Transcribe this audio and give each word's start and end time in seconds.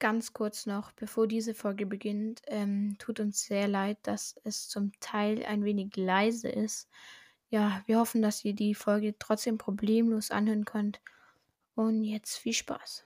ganz 0.00 0.32
kurz 0.32 0.66
noch, 0.66 0.90
bevor 0.92 1.28
diese 1.28 1.54
Folge 1.54 1.86
beginnt, 1.86 2.42
ähm, 2.48 2.96
tut 2.98 3.20
uns 3.20 3.44
sehr 3.44 3.68
leid, 3.68 3.98
dass 4.02 4.34
es 4.42 4.68
zum 4.68 4.92
Teil 4.98 5.44
ein 5.44 5.62
wenig 5.62 5.96
leise 5.96 6.48
ist. 6.48 6.88
Ja, 7.50 7.82
wir 7.86 7.98
hoffen, 7.98 8.22
dass 8.22 8.44
ihr 8.44 8.54
die 8.54 8.74
Folge 8.74 9.14
trotzdem 9.18 9.58
problemlos 9.58 10.30
anhören 10.30 10.64
könnt. 10.64 11.00
Und 11.74 12.04
jetzt 12.04 12.38
viel 12.38 12.52
Spaß. 12.52 13.04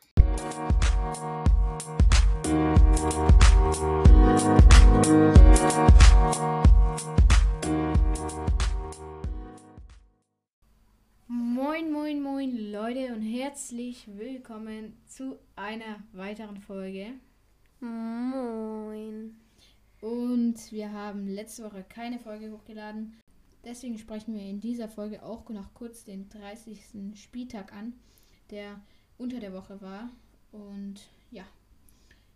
Moin, 11.55 11.93
moin, 11.93 12.21
moin, 12.21 12.73
Leute 12.73 13.15
und 13.15 13.23
herzlich 13.23 14.09
willkommen 14.09 14.97
zu 15.07 15.39
einer 15.55 16.03
weiteren 16.13 16.59
Folge. 16.59 17.13
Moin. 17.79 19.37
Und 20.01 20.73
wir 20.73 20.91
haben 20.91 21.29
letzte 21.29 21.63
Woche 21.63 21.85
keine 21.89 22.19
Folge 22.19 22.51
hochgeladen. 22.51 23.15
Deswegen 23.65 23.99
sprechen 23.99 24.35
wir 24.35 24.43
in 24.43 24.59
dieser 24.59 24.89
Folge 24.89 25.23
auch 25.23 25.49
noch 25.49 25.73
kurz 25.75 26.03
den 26.03 26.29
30. 26.29 27.15
Spieltag 27.15 27.73
an, 27.73 27.93
der 28.51 28.81
unter 29.17 29.39
der 29.39 29.53
Woche 29.53 29.81
war. 29.81 30.11
Und 30.51 31.09
ja, 31.31 31.45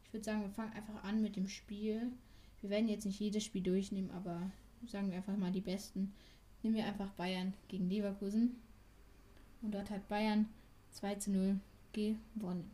ich 0.05 0.13
würde 0.13 0.27
sagen, 0.27 0.43
wir 0.43 0.51
fangen 0.51 0.75
einfach 0.75 1.03
an 1.03 1.23
mit 1.23 1.35
dem 1.35 1.49
Spiel. 1.49 2.13
Wir 2.61 2.71
werden 2.71 2.89
jetzt 2.89 3.05
nicht 3.05 3.19
jedes 3.19 3.43
Spiel 3.43 3.65
durchnehmen, 3.65 4.13
aber 4.13 4.53
sagen 4.87 5.11
wir 5.11 5.17
einfach 5.17 5.37
mal 5.37 5.51
die 5.51 5.61
besten. 5.61 6.15
Nehmen 6.63 6.77
wir 6.77 6.87
einfach 6.87 7.11
Bayern 7.15 7.53
gegen 7.67 7.91
Leverkusen. 7.91 8.61
Und 9.63 9.75
dort 9.75 9.91
hat 9.91 10.09
Bayern 10.09 10.49
2 10.93 11.15
zu 11.17 11.31
0 11.31 11.61
gewonnen. 11.93 12.71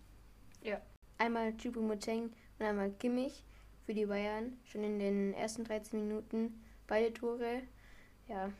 Ja. 0.62 0.80
Einmal 1.19 1.52
Choupo-Moteng 1.57 2.30
und 2.59 2.66
einmal 2.66 2.91
Kimmich 2.93 3.45
für 3.87 3.95
die 3.95 4.07
Bayern. 4.07 4.57
Schon 4.65 4.85
in 4.85 4.99
den 4.99 5.35
ersten 5.35 5.65
13 5.65 6.01
Minuten 6.07 6.54
beide 6.87 7.13
Tore. 7.13 7.63
Ja. 8.29 8.51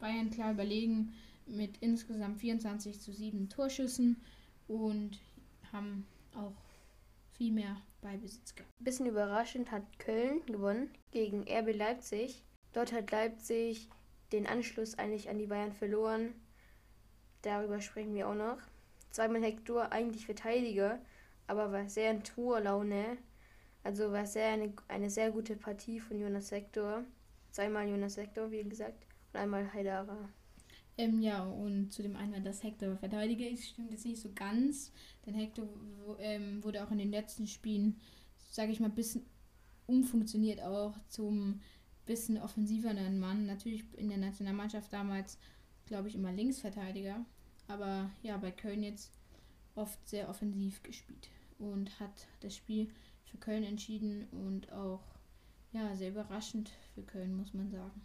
Bayern 0.00 0.30
klar 0.30 0.52
überlegen 0.52 1.12
mit 1.46 1.78
insgesamt 1.80 2.40
24 2.40 3.00
zu 3.00 3.12
7 3.12 3.48
Torschüssen 3.48 4.20
und 4.68 5.18
haben 5.72 6.06
auch 6.34 6.54
viel 7.34 7.52
mehr 7.52 7.76
Ballbesitz 8.02 8.54
gehabt. 8.54 8.72
Bisschen 8.78 9.06
überraschend 9.06 9.70
hat 9.70 9.82
Köln 9.98 10.44
gewonnen 10.46 10.90
gegen 11.10 11.42
RB 11.42 11.74
Leipzig. 11.74 12.42
Dort 12.72 12.92
hat 12.92 13.10
Leipzig 13.10 13.88
den 14.32 14.46
Anschluss 14.46 14.96
eigentlich 14.96 15.28
an 15.28 15.38
die 15.38 15.46
Bayern 15.46 15.72
verloren. 15.72 16.34
Darüber 17.42 17.80
sprechen 17.80 18.14
wir 18.14 18.28
auch 18.28 18.34
noch. 18.34 18.58
Zweimal 19.10 19.42
Hector, 19.42 19.90
eigentlich 19.92 20.26
Verteidiger, 20.26 21.00
aber 21.46 21.72
war 21.72 21.88
sehr 21.88 22.10
in 22.10 22.22
Torlaune. 22.22 23.18
Also 23.82 24.12
war 24.12 24.26
sehr 24.26 24.48
eine, 24.48 24.72
eine 24.88 25.10
sehr 25.10 25.30
gute 25.30 25.56
Partie 25.56 26.00
von 26.00 26.20
Jonas 26.20 26.50
Hector. 26.50 27.04
Zweimal 27.50 27.88
Jonas 27.88 28.16
Hector, 28.16 28.50
wie 28.50 28.62
gesagt, 28.62 29.06
und 29.32 29.40
einmal 29.40 29.72
Haidara. 29.72 30.28
Ähm, 30.98 31.22
ja, 31.22 31.42
und 31.44 31.92
zu 31.92 32.02
dem 32.02 32.14
Einwand, 32.16 32.46
dass 32.46 32.62
Hector 32.62 32.96
Verteidiger 32.96 33.48
ist, 33.48 33.68
stimmt 33.68 33.90
jetzt 33.90 34.04
nicht 34.04 34.20
so 34.20 34.30
ganz. 34.34 34.92
Denn 35.24 35.34
Hector 35.34 35.66
ähm, 36.18 36.62
wurde 36.62 36.84
auch 36.84 36.90
in 36.90 36.98
den 36.98 37.10
letzten 37.10 37.46
Spielen, 37.46 38.00
sage 38.50 38.70
ich 38.70 38.80
mal, 38.80 38.88
ein 38.88 38.94
bisschen 38.94 39.24
umfunktioniert 39.86 40.60
auch 40.60 40.94
zum 41.08 41.60
bisschen 42.06 42.38
offensiveren 42.38 43.18
Mann. 43.18 43.46
Natürlich 43.46 43.84
in 43.96 44.08
der 44.08 44.18
Nationalmannschaft 44.18 44.92
damals 44.92 45.38
glaube 45.90 46.08
ich, 46.08 46.14
immer 46.14 46.32
Linksverteidiger. 46.32 47.26
Aber 47.66 48.10
ja, 48.22 48.36
bei 48.36 48.52
Köln 48.52 48.82
jetzt 48.82 49.10
oft 49.74 50.08
sehr 50.08 50.28
offensiv 50.28 50.82
gespielt 50.82 51.28
und 51.58 51.98
hat 51.98 52.28
das 52.40 52.54
Spiel 52.56 52.90
für 53.24 53.38
Köln 53.38 53.64
entschieden 53.64 54.28
und 54.30 54.72
auch 54.72 55.02
ja, 55.72 55.94
sehr 55.96 56.10
überraschend 56.10 56.70
für 56.94 57.02
Köln, 57.02 57.36
muss 57.36 57.52
man 57.54 57.70
sagen. 57.70 58.00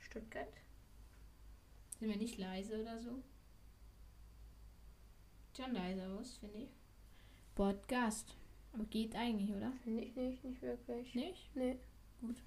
Stuttgart. 0.00 0.54
Sind 1.98 2.08
wir 2.08 2.16
nicht 2.16 2.38
leise 2.38 2.80
oder 2.80 2.98
so? 2.98 3.22
Schon 5.54 5.74
leise 5.74 6.08
aus, 6.08 6.38
finde 6.38 6.58
ich. 6.58 6.70
Podcast. 7.54 8.37
Aber 8.72 8.84
geht 8.84 9.14
eigentlich, 9.14 9.50
oder? 9.50 9.72
Nicht, 9.84 10.16
nicht, 10.16 10.44
nicht 10.44 10.62
wirklich. 10.62 11.14
Nicht? 11.14 11.50
Nee. 11.54 11.78
Gut. 12.20 12.42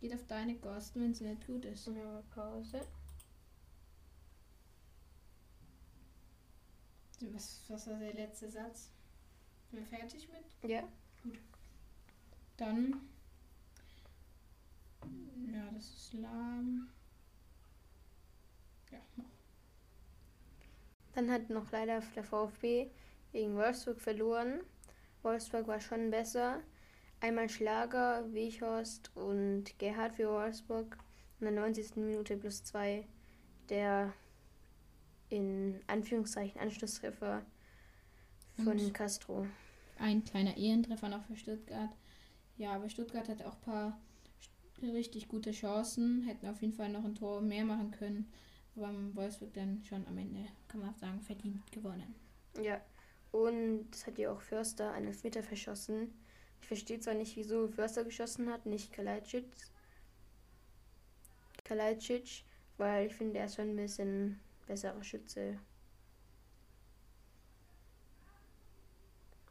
Geht 0.00 0.14
auf 0.14 0.26
deine 0.26 0.56
Kosten, 0.56 1.00
wenn 1.00 1.10
es 1.12 1.20
nicht 1.20 1.46
gut 1.46 1.64
ist. 1.64 1.86
Ja, 1.86 2.22
Pause. 2.34 2.80
Was, 7.20 7.62
was 7.68 7.86
war 7.86 7.98
der 7.98 8.14
letzte 8.14 8.50
Satz? 8.50 8.90
Sind 9.70 9.78
wir 9.78 9.98
fertig 9.98 10.28
mit? 10.28 10.70
Ja. 10.70 10.82
Gut. 11.22 11.38
Dann. 12.56 13.08
Ja, 15.52 15.70
das 15.72 15.84
ist 15.84 16.12
lahm. 16.14 16.88
Ja, 18.90 18.98
noch. 19.16 19.24
Dann 21.14 21.30
hat 21.30 21.48
noch 21.48 21.70
leider 21.70 22.00
der 22.00 22.24
VfB 22.24 22.90
gegen 23.32 23.56
Wolfsburg 23.56 24.00
verloren. 24.00 24.60
Wolfsburg 25.22 25.66
war 25.66 25.80
schon 25.80 26.10
besser. 26.10 26.60
Einmal 27.20 27.48
Schlager, 27.48 28.32
Wichhorst 28.32 29.10
und 29.16 29.78
Gerhard 29.78 30.14
für 30.14 30.28
Wolfsburg. 30.28 30.98
In 31.40 31.46
der 31.46 31.54
90. 31.54 31.96
Minute 31.96 32.36
plus 32.36 32.62
zwei 32.62 33.06
der 33.68 34.12
in 35.28 35.80
Anführungszeichen 35.86 36.60
Anschlusstreffer 36.60 37.42
von 38.56 38.78
Und 38.78 38.92
Castro. 38.92 39.46
Ein 39.98 40.24
kleiner 40.24 40.56
Ehrentreffer 40.56 41.08
noch 41.08 41.24
für 41.24 41.36
Stuttgart. 41.36 41.90
Ja, 42.58 42.72
aber 42.72 42.88
Stuttgart 42.88 43.28
hat 43.28 43.42
auch 43.42 43.54
ein 43.54 43.60
paar 43.62 44.00
richtig 44.82 45.28
gute 45.28 45.52
Chancen. 45.52 46.22
Hätten 46.22 46.46
auf 46.48 46.60
jeden 46.60 46.74
Fall 46.74 46.90
noch 46.90 47.04
ein 47.04 47.14
Tor 47.14 47.40
mehr 47.40 47.64
machen 47.64 47.92
können. 47.92 48.30
Aber 48.76 48.92
Wolfsburg 49.14 49.54
dann 49.54 49.82
schon 49.84 50.06
am 50.06 50.18
Ende, 50.18 50.46
kann 50.68 50.80
man 50.80 50.94
sagen, 50.96 51.20
verdient 51.20 51.70
gewonnen. 51.72 52.14
Ja. 52.60 52.80
Und 53.32 53.86
es 53.92 54.06
hat 54.06 54.18
ja 54.18 54.30
auch 54.30 54.40
Förster 54.40 54.92
einen 54.92 55.08
Elfmeter 55.08 55.42
verschossen. 55.42 56.12
Ich 56.60 56.68
verstehe 56.68 57.00
zwar 57.00 57.14
nicht, 57.14 57.34
wieso 57.36 57.68
Förster 57.68 58.04
geschossen 58.04 58.48
hat, 58.50 58.66
nicht 58.66 58.92
Kalajdzic. 58.92 59.46
Kalajdzic, 61.64 62.44
weil 62.76 63.06
ich 63.06 63.14
finde, 63.14 63.38
er 63.38 63.46
ist 63.46 63.56
schon 63.56 63.70
ein 63.70 63.76
bisschen 63.76 64.38
besserer 64.66 65.02
Schütze. 65.02 65.58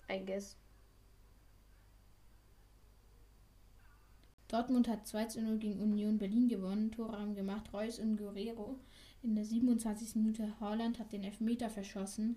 I 0.09 0.24
guess. 0.25 0.56
Dortmund 4.47 4.90
hat 4.90 5.08
2 5.08 5.25
zu 5.25 5.41
0 5.41 5.58
gegen 5.59 5.81
Union 5.81 6.18
Berlin 6.18 6.50
gewonnen. 6.50 6.91
Tore 6.91 7.18
haben 7.18 7.36
gemacht 7.36 7.72
Reus 7.74 8.00
und 8.00 8.18
Guerrero. 8.18 8.78
In 9.24 9.34
der 9.36 9.46
27. 9.46 10.16
Minute 10.16 10.59
Haaland 10.59 11.00
hat 11.00 11.14
den 11.14 11.24
Elfmeter 11.24 11.70
verschossen. 11.70 12.36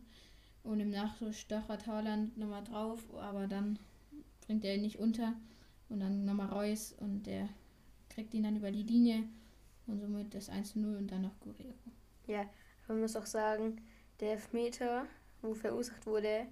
Und 0.64 0.80
im 0.80 0.90
Nachschuss 0.90 1.38
stochert 1.38 1.86
Haaland 1.86 2.36
nochmal 2.38 2.64
drauf, 2.64 3.00
aber 3.14 3.46
dann 3.46 3.78
bringt 4.46 4.64
er 4.64 4.74
ihn 4.74 4.82
nicht 4.82 4.98
unter. 4.98 5.34
Und 5.90 6.00
dann 6.00 6.24
nochmal 6.24 6.48
Reus 6.48 6.92
und 6.98 7.24
der 7.26 7.48
kriegt 8.08 8.32
ihn 8.34 8.42
dann 8.42 8.56
über 8.56 8.72
die 8.72 8.82
Linie. 8.82 9.24
Und 9.86 10.00
somit 10.00 10.34
das 10.34 10.48
1 10.48 10.72
zu 10.72 10.80
0 10.80 10.96
und 10.96 11.12
dann 11.12 11.22
noch 11.22 11.38
Guerrero. 11.40 11.74
Ja, 12.26 12.46
man 12.88 13.00
muss 13.00 13.14
auch 13.14 13.26
sagen, 13.26 13.82
der 14.20 14.32
Elfmeter, 14.32 15.06
wo 15.42 15.54
verursacht 15.54 16.06
wurde, 16.06 16.46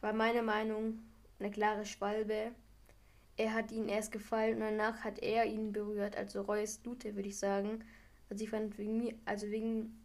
war 0.00 0.14
meiner 0.14 0.42
Meinung 0.42 0.98
eine 1.38 1.50
klare 1.50 1.84
Schwalbe. 1.84 2.52
Er 3.36 3.52
hat 3.52 3.72
ihn 3.72 3.88
erst 3.88 4.12
gefallen 4.12 4.54
und 4.54 4.60
danach 4.60 5.04
hat 5.04 5.18
er 5.18 5.44
ihn 5.44 5.72
berührt, 5.72 6.16
also 6.16 6.40
Reus 6.40 6.80
Lute, 6.84 7.14
würde 7.14 7.28
ich 7.28 7.38
sagen. 7.38 7.84
Also 8.30 8.44
ich 8.44 8.50
fand 8.50 8.78
wegen 8.78 8.98
mir, 8.98 9.14
also 9.26 9.50
wegen, 9.50 10.00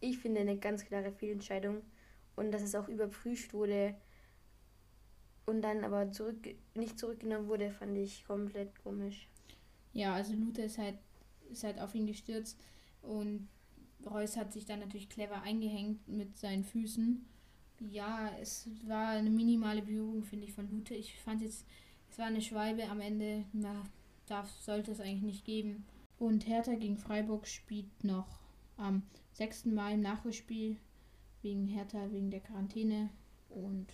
ich 0.00 0.18
finde 0.18 0.40
eine 0.40 0.58
ganz 0.58 0.84
klare 0.84 1.12
Fehlentscheidung 1.12 1.82
und 2.36 2.52
dass 2.52 2.62
es 2.62 2.74
auch 2.74 2.88
überprüft 2.88 3.54
wurde 3.54 3.94
und 5.46 5.62
dann 5.62 5.84
aber 5.84 6.10
zurück, 6.12 6.54
nicht 6.74 6.98
zurückgenommen 6.98 7.48
wurde, 7.48 7.70
fand 7.70 7.96
ich 7.98 8.24
komplett 8.24 8.82
komisch. 8.82 9.28
Ja, 9.92 10.14
also 10.14 10.34
Luther 10.34 10.64
ist 10.64 10.78
halt, 10.78 10.96
ist 11.50 11.64
halt 11.64 11.80
auf 11.80 11.94
ihn 11.94 12.06
gestürzt 12.06 12.58
und 13.02 13.48
Reus 14.06 14.36
hat 14.36 14.52
sich 14.52 14.64
dann 14.64 14.80
natürlich 14.80 15.08
clever 15.08 15.42
eingehängt 15.42 16.08
mit 16.08 16.36
seinen 16.36 16.64
Füßen. 16.64 17.24
Ja, 17.90 18.30
es 18.40 18.68
war 18.86 19.08
eine 19.08 19.30
minimale 19.30 19.82
Berührung, 19.82 20.22
finde 20.22 20.46
ich, 20.46 20.52
von 20.52 20.70
Lute. 20.70 20.94
Ich 20.94 21.18
fand 21.18 21.42
jetzt, 21.42 21.66
es 22.10 22.18
war 22.18 22.26
eine 22.26 22.40
Schwalbe 22.40 22.84
am 22.88 23.00
Ende, 23.00 23.44
na, 23.52 23.82
darf, 24.26 24.50
sollte 24.60 24.92
es 24.92 25.00
eigentlich 25.00 25.22
nicht 25.22 25.44
geben. 25.44 25.84
Und 26.18 26.46
Hertha 26.46 26.74
gegen 26.74 26.96
Freiburg 26.96 27.46
spielt 27.46 28.04
noch 28.04 28.38
am 28.76 29.02
6. 29.32 29.66
Mai 29.66 29.94
im 29.94 30.00
Nachholspiel 30.00 30.76
wegen 31.42 31.66
Hertha, 31.66 32.10
wegen 32.10 32.30
der 32.30 32.40
Quarantäne 32.40 33.10
und 33.48 33.86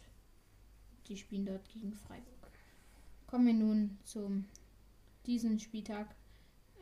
die 1.06 1.16
spielen 1.16 1.46
dort 1.46 1.68
gegen 1.70 1.92
Freiburg. 1.92 2.50
Kommen 3.26 3.46
wir 3.46 3.54
nun 3.54 3.98
zum 4.04 4.44
diesen 5.26 5.58
Spieltag 5.58 6.14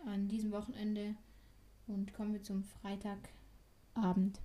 an 0.07 0.29
diesem 0.29 0.53
Wochenende 0.53 1.17
und 1.87 2.13
kommen 2.15 2.33
wir 2.33 2.43
zum 2.43 2.65
Freitag 2.65 3.19
Abend. 3.95 4.41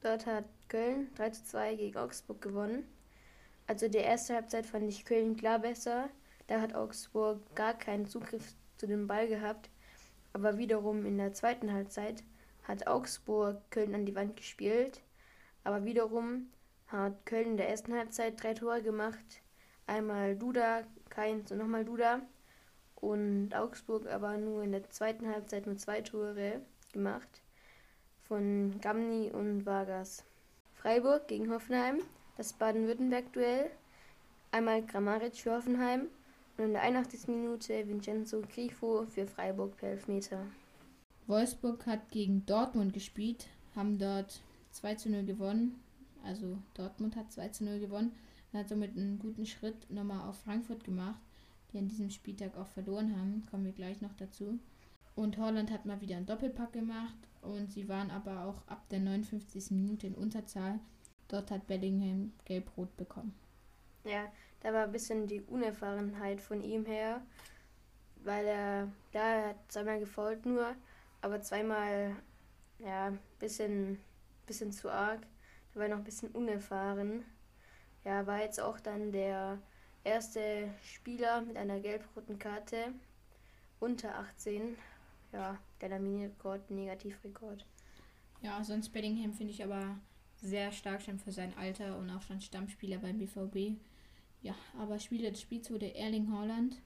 Dort 0.00 0.26
hat 0.26 0.44
Köln 0.68 1.08
3 1.16 1.30
zu 1.30 1.44
2 1.44 1.74
gegen 1.76 1.98
Augsburg 1.98 2.40
gewonnen. 2.40 2.84
Also 3.66 3.88
die 3.88 3.98
erste 3.98 4.34
Halbzeit 4.34 4.66
fand 4.66 4.88
ich 4.88 5.04
Köln 5.04 5.36
klar 5.36 5.58
besser. 5.58 6.08
Da 6.46 6.60
hat 6.60 6.74
Augsburg 6.74 7.54
gar 7.54 7.74
keinen 7.74 8.06
Zugriff 8.06 8.54
zu 8.76 8.86
dem 8.86 9.06
Ball 9.06 9.28
gehabt. 9.28 9.68
Aber 10.32 10.58
wiederum 10.58 11.04
in 11.04 11.18
der 11.18 11.32
zweiten 11.34 11.72
Halbzeit 11.72 12.22
hat 12.64 12.86
Augsburg 12.86 13.58
Köln 13.70 13.94
an 13.94 14.06
die 14.06 14.14
Wand 14.14 14.36
gespielt. 14.36 15.02
Aber 15.64 15.84
wiederum 15.84 16.50
hat 16.88 17.24
Köln 17.26 17.52
in 17.52 17.56
der 17.56 17.68
ersten 17.68 17.94
Halbzeit 17.94 18.42
drei 18.42 18.54
Tore 18.54 18.82
gemacht. 18.82 19.42
Einmal 19.86 20.36
Duda, 20.36 20.82
Keins 21.08 21.50
und 21.52 21.58
nochmal 21.58 21.84
Duda. 21.84 22.20
Und 22.96 23.54
Augsburg 23.54 24.06
aber 24.06 24.36
nur 24.36 24.62
in 24.62 24.72
der 24.72 24.88
zweiten 24.90 25.28
Halbzeit 25.28 25.66
nur 25.66 25.76
zwei 25.76 26.00
Tore 26.00 26.60
gemacht. 26.92 27.42
Von 28.22 28.80
Gamni 28.80 29.30
und 29.32 29.66
Vargas. 29.66 30.24
Freiburg 30.74 31.28
gegen 31.28 31.52
Hoffenheim, 31.52 31.98
das 32.36 32.52
Baden-Württemberg-Duell. 32.52 33.70
Einmal 34.52 34.82
Grammaric 34.82 35.36
für 35.36 35.54
Hoffenheim 35.56 36.08
und 36.56 36.64
in 36.64 36.72
der 36.72 36.82
81. 36.82 37.28
Minute 37.28 37.86
Vincenzo 37.88 38.42
Grifo 38.42 39.06
für 39.06 39.26
Freiburg 39.26 39.76
per 39.76 39.90
Elfmeter. 39.90 40.46
Wolfsburg 41.30 41.86
hat 41.86 42.10
gegen 42.10 42.44
Dortmund 42.44 42.92
gespielt, 42.92 43.46
haben 43.76 43.98
dort 43.98 44.40
2 44.72 44.96
zu 44.96 45.10
0 45.10 45.24
gewonnen. 45.24 45.80
Also 46.24 46.58
Dortmund 46.74 47.14
hat 47.14 47.32
2 47.32 47.48
zu 47.48 47.64
0 47.64 47.78
gewonnen 47.78 48.12
und 48.52 48.58
hat 48.58 48.68
somit 48.68 48.96
einen 48.96 49.20
guten 49.20 49.46
Schritt 49.46 49.88
nochmal 49.90 50.28
auf 50.28 50.40
Frankfurt 50.40 50.82
gemacht, 50.82 51.20
die 51.72 51.78
an 51.78 51.88
diesem 51.88 52.10
Spieltag 52.10 52.56
auch 52.56 52.66
verloren 52.66 53.16
haben. 53.16 53.46
Kommen 53.48 53.64
wir 53.64 53.72
gleich 53.72 54.00
noch 54.00 54.12
dazu. 54.18 54.58
Und 55.14 55.38
Holland 55.38 55.70
hat 55.70 55.86
mal 55.86 56.00
wieder 56.00 56.16
einen 56.16 56.26
Doppelpack 56.26 56.72
gemacht 56.72 57.16
und 57.42 57.70
sie 57.72 57.88
waren 57.88 58.10
aber 58.10 58.44
auch 58.44 58.66
ab 58.66 58.88
der 58.90 58.98
59. 58.98 59.70
Minute 59.70 60.08
in 60.08 60.14
Unterzahl. 60.14 60.80
Dort 61.28 61.52
hat 61.52 61.68
Bellingham 61.68 62.32
gelb-rot 62.44 62.96
bekommen. 62.96 63.34
Ja, 64.04 64.32
da 64.60 64.72
war 64.72 64.84
ein 64.84 64.92
bisschen 64.92 65.28
die 65.28 65.42
Unerfahrenheit 65.42 66.40
von 66.40 66.60
ihm 66.60 66.86
her, 66.86 67.22
weil 68.24 68.46
er, 68.46 68.88
da 69.12 69.20
er 69.20 69.48
hat 69.50 69.72
zweimal 69.72 70.00
gefault 70.00 70.44
nur, 70.44 70.74
aber 71.20 71.40
zweimal, 71.40 72.16
ja, 72.78 73.12
bisschen, 73.38 73.98
bisschen 74.46 74.72
zu 74.72 74.90
arg. 74.90 75.20
Da 75.72 75.80
war 75.80 75.88
noch 75.88 75.98
ein 75.98 76.04
bisschen 76.04 76.30
unerfahren. 76.30 77.24
Ja, 78.04 78.26
war 78.26 78.40
jetzt 78.40 78.60
auch 78.60 78.80
dann 78.80 79.12
der 79.12 79.58
erste 80.04 80.70
Spieler 80.82 81.42
mit 81.42 81.56
einer 81.56 81.80
gelb-roten 81.80 82.38
Karte 82.38 82.94
unter 83.78 84.18
18. 84.18 84.76
Ja, 85.32 85.58
der 85.80 85.88
Laminierrekord, 85.90 86.70
Negativrekord. 86.70 87.66
Ja, 88.42 88.62
sonst 88.64 88.90
Bellingham 88.90 89.32
finde 89.32 89.52
ich 89.52 89.62
aber 89.62 89.98
sehr 90.36 90.72
stark 90.72 91.02
schon 91.02 91.18
für 91.18 91.30
sein 91.30 91.56
Alter 91.56 91.98
und 91.98 92.10
auch 92.10 92.22
schon 92.22 92.40
Stammspieler 92.40 92.98
beim 92.98 93.18
BVB. 93.18 93.78
Ja, 94.42 94.54
aber 94.78 94.98
Spieler 94.98 95.30
des 95.30 95.42
Spiels 95.42 95.70
wurde 95.70 95.94
Erling 95.94 96.32
Haaland. 96.32 96.80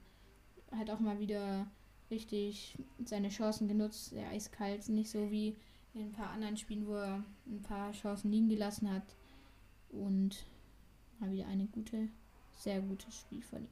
Hat 0.71 0.89
auch 0.89 0.99
mal 0.99 1.19
wieder 1.19 1.67
richtig 2.15 2.77
seine 3.03 3.29
Chancen 3.29 3.67
genutzt, 3.67 4.11
sehr 4.11 4.29
eiskalt, 4.29 4.87
nicht 4.89 5.11
so 5.11 5.29
wie 5.31 5.55
in 5.93 6.01
ein 6.01 6.11
paar 6.13 6.29
anderen 6.29 6.57
Spielen, 6.57 6.87
wo 6.87 6.95
er 6.95 7.23
ein 7.45 7.61
paar 7.61 7.91
Chancen 7.91 8.31
liegen 8.31 8.49
gelassen 8.49 8.91
hat. 8.91 9.15
Und 9.89 10.45
mal 11.19 11.31
wieder 11.31 11.47
eine 11.47 11.67
gute, 11.67 12.09
sehr 12.57 12.81
gutes 12.81 13.19
Spiel 13.19 13.41
von 13.41 13.59
ihm. 13.59 13.69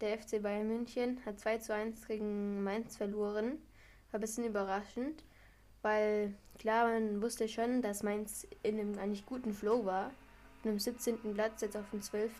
Der 0.00 0.18
FC 0.18 0.42
Bayern 0.42 0.68
München 0.68 1.24
hat 1.24 1.40
2 1.40 1.58
zu 1.58 1.74
1 1.74 2.06
gegen 2.06 2.62
Mainz 2.62 2.96
verloren. 2.96 3.58
War 4.10 4.18
ein 4.18 4.20
bisschen 4.20 4.44
überraschend, 4.44 5.24
weil 5.82 6.34
klar, 6.58 6.88
man 6.88 7.22
wusste 7.22 7.48
schon, 7.48 7.80
dass 7.80 8.02
Mainz 8.02 8.46
in 8.62 8.78
einem 8.78 8.98
eigentlich 8.98 9.26
guten 9.26 9.52
Flow 9.52 9.84
war. 9.84 10.10
Von 10.62 10.72
dem 10.72 10.78
17. 10.78 11.34
Platz 11.34 11.60
jetzt 11.62 11.76
auf 11.76 11.88
dem 11.90 12.02
12. 12.02 12.32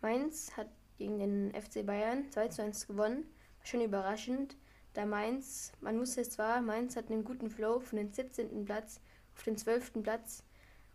Mainz 0.00 0.56
hat 0.56 0.68
gegen 0.96 1.18
den 1.18 1.52
FC 1.52 1.84
Bayern 1.84 2.30
2 2.30 2.48
zu 2.48 2.62
1 2.62 2.86
gewonnen. 2.86 3.24
War 3.58 3.66
schon 3.66 3.80
überraschend, 3.80 4.56
da 4.98 5.06
Mainz, 5.06 5.70
man 5.80 6.00
wusste 6.00 6.22
es 6.22 6.30
zwar, 6.30 6.60
Mainz 6.60 6.96
hat 6.96 7.08
einen 7.08 7.22
guten 7.22 7.50
Flow 7.50 7.78
von 7.78 7.98
den 7.98 8.12
17. 8.12 8.64
Platz 8.64 9.00
auf 9.32 9.44
den 9.44 9.56
12. 9.56 10.02
Platz 10.02 10.42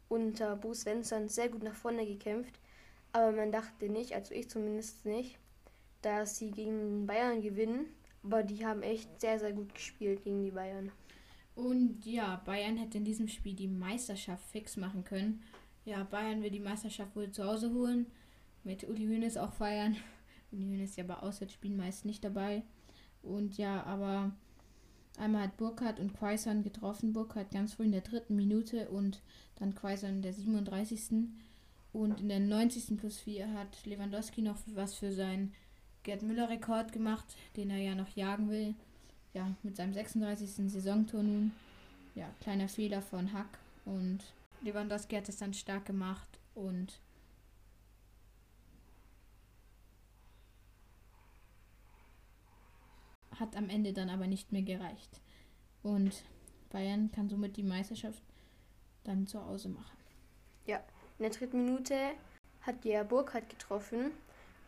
unter 0.10 0.58
Bo 0.58 0.74
Svensson 0.74 1.30
sehr 1.30 1.48
gut 1.48 1.64
nach 1.64 1.74
vorne 1.74 2.06
gekämpft. 2.06 2.60
Aber 3.14 3.32
man 3.32 3.54
dachte 3.54 3.88
nicht, 3.88 4.14
also 4.14 4.34
ich 4.34 4.50
zumindest 4.50 5.06
nicht, 5.06 5.40
dass 6.02 6.38
sie 6.38 6.52
gegen 6.52 7.08
Bayern 7.08 7.42
gewinnen. 7.42 7.86
Aber 8.24 8.44
die 8.44 8.66
haben 8.66 8.82
echt 8.82 9.22
sehr, 9.22 9.40
sehr 9.40 9.54
gut 9.54 9.74
gespielt 9.74 10.26
gegen 10.26 10.44
die 10.44 10.52
Bayern. 10.52 10.92
Und 11.56 12.06
ja, 12.06 12.42
Bayern 12.44 12.76
hätte 12.76 12.98
in 12.98 13.06
diesem 13.06 13.30
Spiel 13.30 13.54
die 13.54 13.70
Meisterschaft 13.70 14.44
fix 14.52 14.76
machen 14.76 15.06
können. 15.06 15.44
Ja, 15.86 16.04
Bayern 16.04 16.44
will 16.44 16.52
die 16.52 16.60
Meisterschaft 16.60 17.16
wohl 17.16 17.32
zu 17.32 17.46
Hause 17.46 17.72
holen. 17.72 18.08
Mit 18.66 18.84
Uli 18.84 19.06
Hoeneß 19.06 19.38
auch 19.38 19.54
feiern. 19.54 19.96
Uli 20.52 20.66
Hoeneß 20.66 20.90
ist 20.90 20.98
ja 20.98 21.06
bei 21.06 21.16
Auswärtsspielen 21.16 21.78
meist 21.78 22.04
nicht 22.04 22.26
dabei. 22.26 22.64
Und 23.24 23.58
ja, 23.58 23.84
aber 23.84 24.32
einmal 25.18 25.44
hat 25.44 25.58
Burkhardt 25.58 26.00
und 26.00 26.14
Quaison 26.14 26.64
getroffen. 26.64 27.14
Burkhardt 27.14 27.52
ganz 27.52 27.74
früh 27.74 27.86
in 27.86 27.92
der 27.92 28.02
dritten 28.02 28.36
Minute 28.36 28.90
und 28.90 29.22
dann 29.56 29.76
Quaison 29.76 30.10
in 30.10 30.22
der 30.22 30.34
37. 30.34 31.30
Und 31.94 32.20
in 32.20 32.30
der 32.30 32.40
90. 32.40 32.98
plus 32.98 33.18
4 33.20 33.54
hat 33.54 33.86
Lewandowski 33.86 34.42
noch 34.42 34.58
was 34.74 34.96
für 34.96 35.12
seinen 35.12 35.54
Gerd 36.04 36.22
Müller-Rekord 36.22 36.92
gemacht, 36.92 37.26
den 37.56 37.70
er 37.70 37.78
ja 37.78 37.96
noch 37.96 38.10
jagen 38.10 38.50
will. 38.50 38.76
Ja, 39.34 39.56
mit 39.64 39.76
seinem 39.76 39.94
36. 39.94 40.72
Saisontor 40.72 41.24
nun. 41.24 41.52
Ja, 42.16 42.30
kleiner 42.42 42.68
Fehler 42.68 43.02
von 43.02 43.34
Hack. 43.34 43.58
Und 43.86 44.20
Lewandowski 44.62 45.16
hat 45.16 45.30
es 45.30 45.38
dann 45.38 45.54
stark 45.54 45.86
gemacht 45.86 46.28
und 46.56 47.00
hat 53.44 53.58
am 53.58 53.70
Ende 53.70 53.94
dann 53.94 54.10
aber 54.10 54.28
nicht 54.28 54.52
mehr 54.52 54.62
gereicht. 54.62 55.22
Und 55.84 56.24
Bayern 56.72 57.12
kann 57.12 57.30
somit 57.30 57.58
die 57.58 57.64
Meisterschaft 57.64 58.24
dann 59.04 59.28
zu 59.28 59.46
Hause 59.46 59.70
machen. 59.70 59.98
Ja, 60.66 60.78
in 61.20 61.24
der 61.24 61.30
dritten 61.30 61.66
Minute 61.66 61.96
hat 62.62 62.84
der 62.86 63.04
Burkhardt 63.04 63.50
getroffen. 63.50 64.12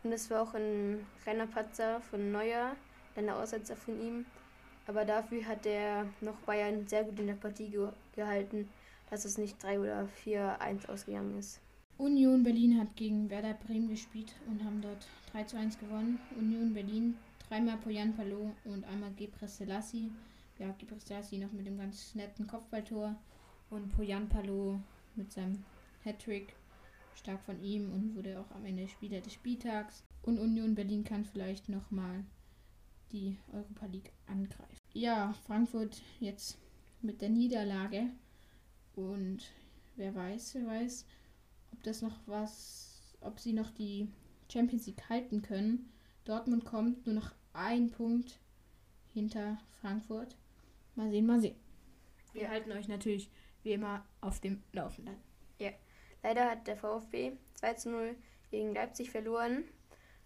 Und 0.04 0.12
es 0.12 0.30
war 0.30 0.44
auch 0.44 0.54
ein 0.54 1.06
kleiner 1.24 1.48
Patzer 1.48 2.02
von 2.02 2.32
Neuer, 2.32 2.76
dann 3.16 3.26
der 3.26 3.38
Aussetzer 3.38 3.76
von 3.76 4.00
ihm. 4.00 4.26
Aber 4.88 5.06
dafür 5.06 5.46
hat 5.48 5.66
er 5.66 6.06
noch 6.22 6.36
Bayern 6.46 6.86
sehr 6.86 7.06
gut 7.06 7.20
in 7.20 7.28
der 7.28 7.34
Partie 7.34 7.70
ge 7.70 7.88
gehalten, 8.16 8.70
dass 9.10 9.26
es 9.26 9.38
nicht 9.38 9.64
3 9.64 9.80
oder 9.80 10.08
4-1 10.24 10.88
ausgegangen 10.90 11.40
ist. 11.40 11.60
Union 11.98 12.44
Berlin 12.44 12.78
hat 12.80 12.96
gegen 12.96 13.30
Werder 13.30 13.54
Bremen 13.54 13.88
gespielt 13.88 14.36
und 14.48 14.64
haben 14.64 14.82
dort 14.82 15.08
3 15.32 15.46
zu 15.46 15.58
1 15.58 15.80
gewonnen. 15.80 16.20
Union 16.38 16.74
Berlin 16.74 17.18
dreimal 17.48 17.78
Poyan 17.78 18.14
Palo 18.16 18.52
und 18.66 18.84
einmal 18.86 19.12
Gebre 19.14 19.48
Selassie. 19.48 20.12
Ja, 20.58 20.72
Gebre 20.78 21.00
Selassie 21.00 21.38
noch 21.38 21.52
mit 21.52 21.66
dem 21.66 21.78
ganz 21.78 22.16
netten 22.16 22.48
Kopfballtor 22.48 23.16
und 23.70 23.90
Poyan 23.96 24.30
Palo 24.30 24.80
mit 25.16 25.32
seinem 25.32 25.64
Hattrick 26.04 26.54
stark 27.16 27.42
von 27.42 27.62
ihm 27.62 27.92
und 27.92 28.16
wurde 28.16 28.40
auch 28.40 28.56
am 28.56 28.66
Ende 28.66 28.88
Spieler 28.88 29.22
des 29.22 29.34
Spieltags. 29.34 30.04
Und 30.24 30.40
Union 30.40 30.76
Berlin 30.76 31.04
kann 31.04 31.26
vielleicht 31.26 31.70
nochmal 31.70 32.24
die 33.12 33.38
Europa 33.54 33.86
League 33.86 34.12
angreifen. 34.28 34.78
Ja, 34.94 35.34
Frankfurt 35.46 36.02
jetzt 36.20 36.58
mit 37.02 37.22
der 37.22 37.30
Niederlage. 37.30 38.10
Und 38.96 39.52
wer 39.96 40.16
weiß, 40.16 40.56
wer 40.56 40.68
weiß, 40.68 41.06
ob 41.74 41.84
das 41.84 42.02
noch 42.02 42.18
was, 42.26 43.16
ob 43.22 43.40
sie 43.40 43.54
noch 43.54 43.70
die 43.72 44.08
Champions 44.52 44.88
League 44.88 45.10
halten 45.10 45.42
können. 45.42 45.90
Dortmund 46.26 46.66
kommt 46.66 47.06
nur 47.06 47.16
noch 47.16 47.32
ein 47.54 47.92
Punkt 47.92 48.40
hinter 49.14 49.60
Frankfurt. 49.80 50.36
Mal 50.96 51.12
sehen, 51.12 51.28
mal 51.28 51.40
sehen. 51.40 51.56
Wir 52.34 52.44
ja. 52.44 52.50
halten 52.50 52.72
euch 52.72 52.88
natürlich 52.88 53.30
wie 53.62 53.74
immer 53.74 54.04
auf 54.22 54.40
dem 54.40 54.64
Laufenden. 54.74 55.16
Ja, 55.60 55.70
leider 56.24 56.50
hat 56.50 56.68
der 56.68 56.78
VfB 56.78 57.34
2 57.54 57.74
zu 57.76 57.90
0 57.92 58.16
gegen 58.50 58.74
Leipzig 58.74 59.12
verloren, 59.12 59.66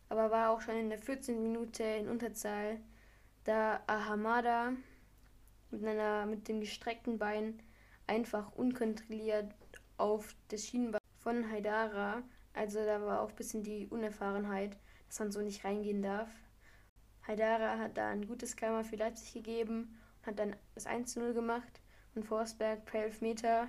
aber 0.08 0.32
war 0.32 0.52
auch 0.52 0.62
schon 0.62 0.76
in 0.76 0.90
der 0.90 1.00
14. 1.00 1.44
Minute 1.44 1.84
in 1.84 2.08
Unterzahl, 2.08 2.80
da 3.44 3.82
Ahamada 3.86 4.74
mit, 5.70 5.86
einer, 5.86 6.26
mit 6.26 6.48
dem 6.48 6.62
gestreckten 6.62 7.18
Bein 7.18 7.62
einfach 8.08 8.54
unkontrolliert 8.54 9.54
auf 9.98 10.34
das 10.48 10.66
Schienenbein 10.66 11.02
von 11.18 11.52
Haidara, 11.52 12.24
also 12.54 12.80
da 12.86 13.02
war 13.02 13.22
auch 13.22 13.30
ein 13.30 13.36
bisschen 13.36 13.64
die 13.64 13.88
Unerfahrenheit, 13.88 14.78
dass 15.10 15.20
man 15.20 15.32
so 15.32 15.42
nicht 15.42 15.66
reingehen 15.66 16.02
darf. 16.02 16.30
Haidara 17.28 17.78
hat 17.78 17.98
da 17.98 18.10
ein 18.10 18.28
gutes 18.28 18.56
Karma 18.56 18.84
für 18.84 18.96
Leipzig 18.96 19.34
gegeben 19.34 20.00
und 20.22 20.28
hat 20.28 20.40
dann 20.40 20.56
das 20.76 20.88
1-0 20.88 21.34
gemacht. 21.34 21.82
Und 22.16 22.24
Forsberg 22.24 22.86
per 22.86 23.04
Elfmeter 23.04 23.68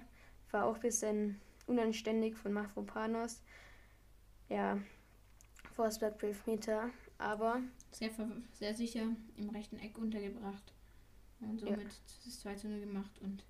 war 0.51 0.65
auch 0.67 0.77
ein 0.77 0.81
bisschen 0.81 1.41
unanständig 1.67 2.37
von 2.37 2.53
Mafropanos. 2.53 3.43
Ja, 4.49 4.79
Forsberg 5.75 6.19
per 6.19 6.29
Elfmeter, 6.29 6.91
aber. 7.19 7.61
Sehr, 7.91 8.11
sehr 8.53 8.75
sicher 8.75 9.09
im 9.37 9.51
rechten 9.51 9.79
Eck 9.79 9.99
untergebracht. 9.99 10.75
Und 11.41 11.59
somit 11.59 11.81
ja. 11.81 11.89
das 12.25 12.41
2 12.41 12.69
0 12.69 12.81
gemacht 12.81 13.19
und 13.21 13.45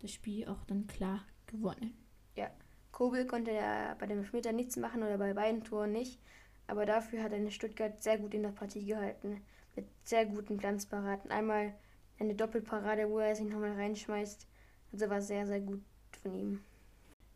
das 0.00 0.12
Spiel 0.12 0.48
auch 0.48 0.64
dann 0.64 0.86
klar 0.86 1.24
gewonnen. 1.46 1.96
Ja, 2.34 2.50
Kobel 2.92 3.26
konnte 3.26 3.52
ja 3.52 3.94
bei 3.98 4.06
dem 4.06 4.24
Schmitter 4.24 4.52
nichts 4.52 4.76
machen 4.76 5.02
oder 5.02 5.18
bei 5.18 5.34
beiden 5.34 5.62
Toren 5.64 5.92
nicht. 5.92 6.20
Aber 6.66 6.86
dafür 6.86 7.22
hat 7.22 7.32
er 7.32 7.38
in 7.38 7.50
Stuttgart 7.50 8.02
sehr 8.02 8.18
gut 8.18 8.34
in 8.34 8.42
der 8.42 8.50
Partie 8.50 8.84
gehalten. 8.84 9.40
Mit 9.74 9.86
sehr 10.04 10.26
guten 10.26 10.58
Glanzparaden. 10.58 11.30
Einmal 11.30 11.74
eine 12.18 12.34
Doppelparade, 12.34 13.08
wo 13.08 13.18
er 13.18 13.34
sich 13.36 13.46
nochmal 13.46 13.72
reinschmeißt. 13.72 14.46
Also 14.92 15.10
war 15.10 15.20
sehr, 15.20 15.46
sehr 15.46 15.60
gut 15.60 15.82
von 16.22 16.34
ihm. 16.34 16.60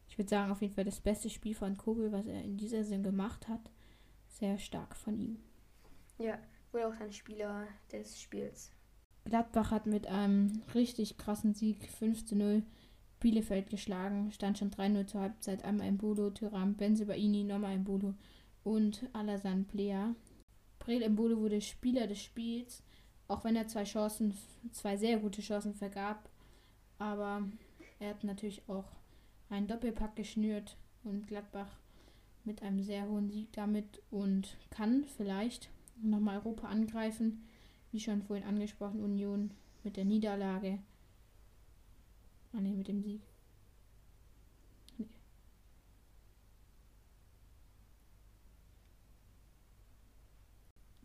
Ich 0.08 0.18
würde 0.18 0.28
sagen, 0.28 0.50
auf 0.50 0.60
jeden 0.62 0.74
Fall 0.74 0.84
das 0.84 1.00
beste 1.00 1.30
Spiel 1.30 1.54
von 1.54 1.76
Kobel, 1.76 2.10
was 2.10 2.26
er 2.26 2.42
in 2.42 2.56
dieser 2.56 2.82
Saison 2.82 3.02
gemacht 3.02 3.46
hat. 3.48 3.70
Sehr 4.26 4.58
stark 4.58 4.96
von 4.96 5.18
ihm. 5.18 5.38
Ja, 6.18 6.38
wurde 6.72 6.88
auch 6.88 6.96
dann 6.96 7.12
Spieler 7.12 7.66
des 7.92 8.20
Spiels. 8.20 8.72
Gladbach 9.24 9.70
hat 9.70 9.86
mit 9.86 10.06
einem 10.06 10.62
richtig 10.74 11.18
krassen 11.18 11.54
Sieg 11.54 11.88
5 11.88 12.24
zu 12.24 12.36
0 12.36 12.62
Bielefeld 13.20 13.68
geschlagen. 13.68 14.32
Stand 14.32 14.58
schon 14.58 14.70
3-0 14.70 15.06
zur 15.06 15.20
Halbzeit. 15.20 15.64
Einmal 15.64 15.86
ein 15.86 15.98
Bolo, 15.98 16.30
Tyram, 16.30 16.74
Benzebaini, 16.74 17.44
nochmal 17.44 17.72
ein 17.72 17.84
Bolo 17.84 18.14
und 18.64 19.08
Alassane 19.12 19.64
Plea. 19.64 20.14
Brel 20.78 21.02
Embolo 21.02 21.38
wurde 21.38 21.60
Spieler 21.60 22.06
des 22.06 22.22
Spiels, 22.22 22.82
auch 23.28 23.44
wenn 23.44 23.56
er 23.56 23.68
zwei 23.68 23.84
Chancen, 23.84 24.34
zwei 24.72 24.96
sehr 24.96 25.18
gute 25.18 25.42
Chancen 25.42 25.74
vergab. 25.74 26.28
Aber 26.98 27.42
er 27.98 28.10
hat 28.10 28.24
natürlich 28.24 28.62
auch 28.68 28.86
einen 29.48 29.66
Doppelpack 29.66 30.16
geschnürt 30.16 30.76
und 31.04 31.26
Gladbach 31.26 31.78
mit 32.44 32.62
einem 32.62 32.82
sehr 32.82 33.06
hohen 33.08 33.30
Sieg 33.30 33.52
damit 33.52 34.02
und 34.10 34.56
kann 34.70 35.04
vielleicht 35.16 35.70
nochmal 36.02 36.38
Europa 36.38 36.68
angreifen. 36.68 37.44
Wie 37.92 38.00
schon 38.00 38.22
vorhin 38.22 38.46
angesprochen, 38.46 39.02
Union 39.02 39.50
mit 39.82 39.96
der 39.96 40.04
Niederlage. 40.04 40.78
Ah 42.52 42.60
ne, 42.60 42.70
mit 42.70 42.88
dem 42.88 43.02
Sieg. 43.02 43.22
Nee. 44.98 45.06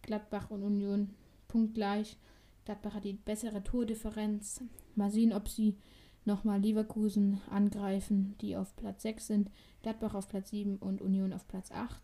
Gladbach 0.05 0.51
und 0.51 0.63
Union 0.63 1.09
punktgleich. 1.47 2.17
Gladbach 2.63 2.95
hat 2.95 3.03
die 3.03 3.13
bessere 3.13 3.63
Tordifferenz. 3.63 4.63
Mal 4.95 5.11
sehen, 5.11 5.33
ob 5.33 5.49
sie 5.49 5.77
nochmal 6.25 6.61
Leverkusen 6.61 7.41
angreifen, 7.49 8.35
die 8.41 8.55
auf 8.55 8.75
Platz 8.75 9.03
6 9.03 9.27
sind. 9.27 9.51
Gladbach 9.81 10.13
auf 10.15 10.27
Platz 10.27 10.49
7 10.49 10.77
und 10.77 11.01
Union 11.01 11.33
auf 11.33 11.47
Platz 11.47 11.71
8. 11.71 12.01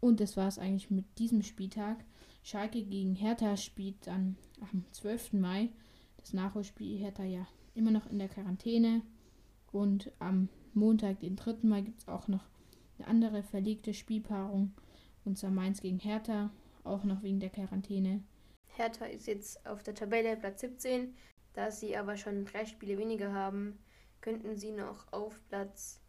Und 0.00 0.20
das 0.20 0.36
war 0.36 0.48
es 0.48 0.58
eigentlich 0.58 0.90
mit 0.90 1.18
diesem 1.18 1.42
Spieltag. 1.42 2.04
Schalke 2.42 2.82
gegen 2.82 3.14
Hertha 3.14 3.56
spielt 3.56 4.06
dann 4.06 4.36
am 4.72 4.84
12. 4.92 5.34
Mai. 5.34 5.70
Das 6.18 6.32
Nachholspiel 6.32 6.98
Hertha 6.98 7.24
ja 7.24 7.46
immer 7.74 7.90
noch 7.90 8.06
in 8.06 8.18
der 8.18 8.28
Quarantäne. 8.28 9.02
Und 9.72 10.12
am 10.18 10.48
Montag, 10.72 11.20
den 11.20 11.36
3. 11.36 11.58
Mai, 11.62 11.82
gibt 11.82 12.00
es 12.00 12.08
auch 12.08 12.28
noch 12.28 12.44
eine 12.98 13.08
andere 13.08 13.42
verlegte 13.42 13.94
Spielpaarung. 13.94 14.72
Und 15.24 15.38
zwar 15.38 15.50
Mainz 15.50 15.80
gegen 15.80 15.98
Hertha, 15.98 16.50
auch 16.84 17.04
noch 17.04 17.22
wegen 17.22 17.40
der 17.40 17.50
Quarantäne. 17.50 18.22
Hertha 18.76 19.06
ist 19.06 19.26
jetzt 19.26 19.66
auf 19.66 19.82
der 19.82 19.94
Tabelle 19.94 20.36
Platz 20.36 20.60
17. 20.60 21.14
Da 21.52 21.70
sie 21.70 21.96
aber 21.96 22.16
schon 22.16 22.44
drei 22.44 22.64
Spiele 22.66 22.98
weniger 22.98 23.32
haben, 23.32 23.78
könnten 24.20 24.56
sie 24.56 24.70
noch 24.72 25.12
auf 25.12 25.40
Platz 25.48 26.00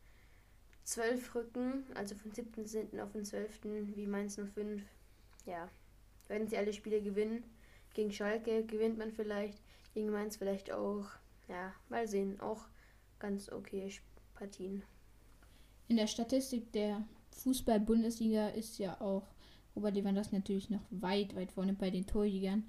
12 0.84 1.36
rücken, 1.36 1.86
also 1.96 2.16
von 2.16 2.32
7. 2.32 3.00
auf 3.00 3.12
den 3.12 3.26
12. 3.26 3.62
wie 3.96 4.08
Mainz 4.08 4.36
05. 4.36 4.84
Ja, 5.46 5.70
werden 6.28 6.48
sie 6.48 6.58
alle 6.58 6.74
Spiele 6.74 7.02
gewinnen. 7.02 7.44
Gegen 7.94 8.12
Schalke 8.12 8.64
gewinnt 8.66 8.98
man 8.98 9.12
vielleicht, 9.12 9.60
gegen 9.94 10.12
Mainz 10.12 10.38
vielleicht 10.38 10.72
auch. 10.72 11.06
Ja, 11.48 11.74
mal 11.90 12.08
sehen. 12.08 12.40
Auch 12.40 12.68
ganz 13.18 13.52
okay 13.52 13.92
Partien. 14.36 14.84
In 15.90 15.98
der 15.98 16.06
Statistik 16.06 16.72
der 16.72 17.04
Fußball-Bundesliga 17.32 18.50
ist 18.50 18.78
ja 18.78 19.02
auch 19.02 19.24
Robert 19.76 19.96
Lewandowski 19.96 20.36
natürlich 20.36 20.70
noch 20.70 20.84
weit, 20.92 21.36
weit 21.36 21.52
vorne 21.52 21.74
bei 21.74 21.90
den 21.90 22.06
Torjägern 22.06 22.64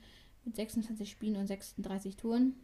mit 0.46 0.56
26 0.56 1.10
Spielen 1.10 1.36
und 1.36 1.46
36 1.46 2.16
Toren. 2.16 2.54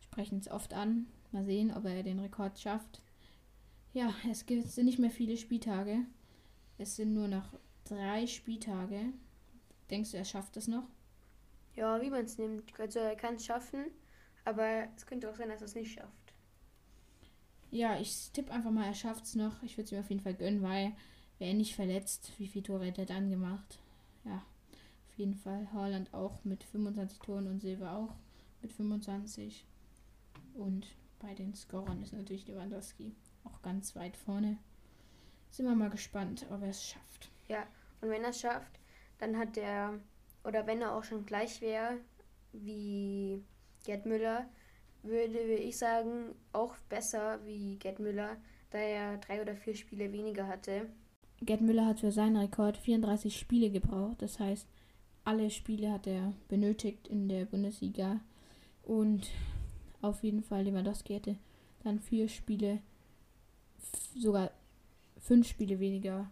Sprechen 0.00 0.40
es 0.40 0.50
oft 0.50 0.74
an. 0.74 1.06
Mal 1.32 1.46
sehen, 1.46 1.72
ob 1.74 1.86
er 1.86 2.02
den 2.02 2.18
Rekord 2.18 2.58
schafft. 2.58 3.00
Ja, 3.94 4.14
es 4.30 4.40
sind 4.46 4.84
nicht 4.84 4.98
mehr 4.98 5.10
viele 5.10 5.38
Spieltage. 5.38 6.00
Es 6.76 6.96
sind 6.96 7.14
nur 7.14 7.28
noch 7.28 7.58
drei 7.84 8.26
Spieltage. 8.26 9.00
Denkst 9.88 10.10
du, 10.10 10.18
er 10.18 10.26
schafft 10.26 10.58
es 10.58 10.68
noch? 10.68 10.84
Ja, 11.76 11.98
wie 12.02 12.10
man 12.10 12.26
es 12.26 12.36
nimmt. 12.36 12.78
Also 12.78 12.98
er 12.98 13.16
kann 13.16 13.36
es 13.36 13.46
schaffen, 13.46 13.86
aber 14.44 14.86
es 14.94 15.06
könnte 15.06 15.30
auch 15.30 15.34
sein, 15.34 15.48
dass 15.48 15.62
er 15.62 15.66
es 15.66 15.74
nicht 15.74 15.94
schafft. 15.94 16.27
Ja, 17.70 17.98
ich 17.98 18.30
tippe 18.32 18.52
einfach 18.52 18.70
mal, 18.70 18.86
er 18.86 18.94
schafft 18.94 19.24
es 19.24 19.34
noch. 19.34 19.62
Ich 19.62 19.76
würde 19.76 19.84
es 19.84 19.92
ihm 19.92 20.00
auf 20.00 20.08
jeden 20.08 20.22
Fall 20.22 20.34
gönnen, 20.34 20.62
weil 20.62 20.92
wäre 21.38 21.54
nicht 21.54 21.74
verletzt, 21.74 22.32
wie 22.38 22.48
viele 22.48 22.64
Tore 22.64 22.86
hätte 22.86 23.02
er 23.02 23.06
dann 23.06 23.30
gemacht? 23.30 23.78
Ja, 24.24 24.42
auf 25.08 25.18
jeden 25.18 25.34
Fall. 25.34 25.68
Holland 25.72 26.12
auch 26.14 26.44
mit 26.44 26.64
25 26.64 27.18
Toren 27.18 27.46
und 27.46 27.60
Silber 27.60 27.92
auch 27.92 28.14
mit 28.62 28.72
25. 28.72 29.64
Und 30.54 30.86
bei 31.20 31.34
den 31.34 31.54
Scorern 31.54 32.02
ist 32.02 32.12
natürlich 32.12 32.46
Lewandowski 32.46 33.14
auch 33.44 33.62
ganz 33.62 33.94
weit 33.96 34.16
vorne. 34.16 34.58
Sind 35.50 35.66
wir 35.66 35.74
mal 35.74 35.90
gespannt, 35.90 36.46
ob 36.50 36.62
er 36.62 36.70
es 36.70 36.84
schafft. 36.84 37.30
Ja, 37.48 37.66
und 38.00 38.10
wenn 38.10 38.22
er 38.22 38.30
es 38.30 38.40
schafft, 38.40 38.78
dann 39.18 39.36
hat 39.36 39.56
er, 39.56 39.98
oder 40.44 40.66
wenn 40.66 40.82
er 40.82 40.94
auch 40.94 41.04
schon 41.04 41.26
gleich 41.26 41.60
wäre 41.60 41.98
wie 42.52 43.44
Gerd 43.84 44.06
Müller, 44.06 44.48
würde, 45.02 45.38
ich 45.38 45.76
sagen, 45.78 46.34
auch 46.52 46.76
besser 46.88 47.40
wie 47.44 47.76
Gerd 47.76 47.98
Müller, 47.98 48.36
da 48.70 48.78
er 48.78 49.18
drei 49.18 49.40
oder 49.40 49.54
vier 49.54 49.74
Spiele 49.74 50.12
weniger 50.12 50.46
hatte. 50.46 50.86
Gerd 51.40 51.60
Müller 51.60 51.86
hat 51.86 52.00
für 52.00 52.12
seinen 52.12 52.36
Rekord 52.36 52.76
34 52.76 53.36
Spiele 53.38 53.70
gebraucht. 53.70 54.20
Das 54.22 54.38
heißt, 54.40 54.66
alle 55.24 55.50
Spiele 55.50 55.92
hat 55.92 56.06
er 56.06 56.32
benötigt 56.48 57.06
in 57.08 57.28
der 57.28 57.44
Bundesliga. 57.44 58.20
Und 58.82 59.28
auf 60.00 60.22
jeden 60.22 60.42
Fall 60.42 60.64
Lewandowski 60.64 61.14
hätte 61.14 61.36
dann 61.84 62.00
vier 62.00 62.28
Spiele, 62.28 62.80
sogar 64.16 64.50
fünf 65.18 65.46
Spiele 65.46 65.78
weniger, 65.78 66.30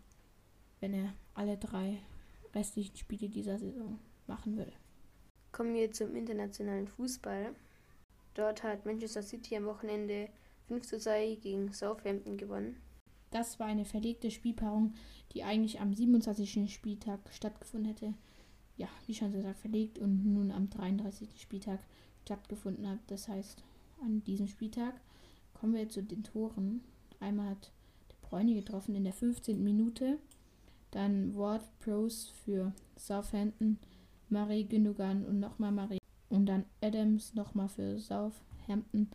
wenn 0.80 0.94
er 0.94 1.14
alle 1.34 1.56
drei 1.56 1.98
restlichen 2.54 2.96
Spiele 2.96 3.28
dieser 3.28 3.58
Saison 3.58 3.98
machen 4.26 4.56
würde. 4.56 4.72
Kommen 5.52 5.74
wir 5.74 5.90
zum 5.92 6.14
internationalen 6.16 6.88
Fußball. 6.88 7.54
Dort 8.36 8.62
hat 8.62 8.84
Manchester 8.84 9.22
City 9.22 9.56
am 9.56 9.64
Wochenende 9.64 10.28
5 10.68 10.86
zu 10.86 10.98
2 10.98 11.36
gegen 11.36 11.72
Southampton 11.72 12.36
gewonnen. 12.36 12.76
Das 13.30 13.58
war 13.58 13.66
eine 13.66 13.86
verlegte 13.86 14.30
Spielpaarung, 14.30 14.92
die 15.32 15.42
eigentlich 15.42 15.80
am 15.80 15.94
27. 15.94 16.72
Spieltag 16.72 17.20
stattgefunden 17.32 17.88
hätte. 17.88 18.12
Ja, 18.76 18.88
wie 19.06 19.14
schon 19.14 19.32
gesagt, 19.32 19.58
verlegt 19.58 19.98
und 19.98 20.26
nun 20.26 20.50
am 20.50 20.68
33. 20.68 21.40
Spieltag 21.40 21.80
stattgefunden 22.24 22.86
hat. 22.86 22.98
Das 23.06 23.26
heißt, 23.26 23.64
an 24.02 24.22
diesem 24.24 24.48
Spieltag 24.48 25.00
kommen 25.54 25.74
wir 25.74 25.88
zu 25.88 26.02
den 26.02 26.22
Toren. 26.22 26.82
Einmal 27.20 27.48
hat 27.50 27.72
De 28.10 28.16
Bruyne 28.20 28.54
getroffen 28.54 28.94
in 28.94 29.04
der 29.04 29.14
15. 29.14 29.64
Minute 29.64 30.18
dann 30.90 31.34
Ward 31.34 31.64
Pros 31.80 32.32
für 32.44 32.72
Southampton, 32.98 33.78
Marie 34.28 34.64
Gündogan 34.64 35.24
und 35.24 35.40
nochmal 35.40 35.72
Marie. 35.72 35.98
Und 36.28 36.46
dann 36.46 36.64
Adams 36.80 37.34
nochmal 37.34 37.68
für 37.68 37.98
Southampton. 37.98 39.10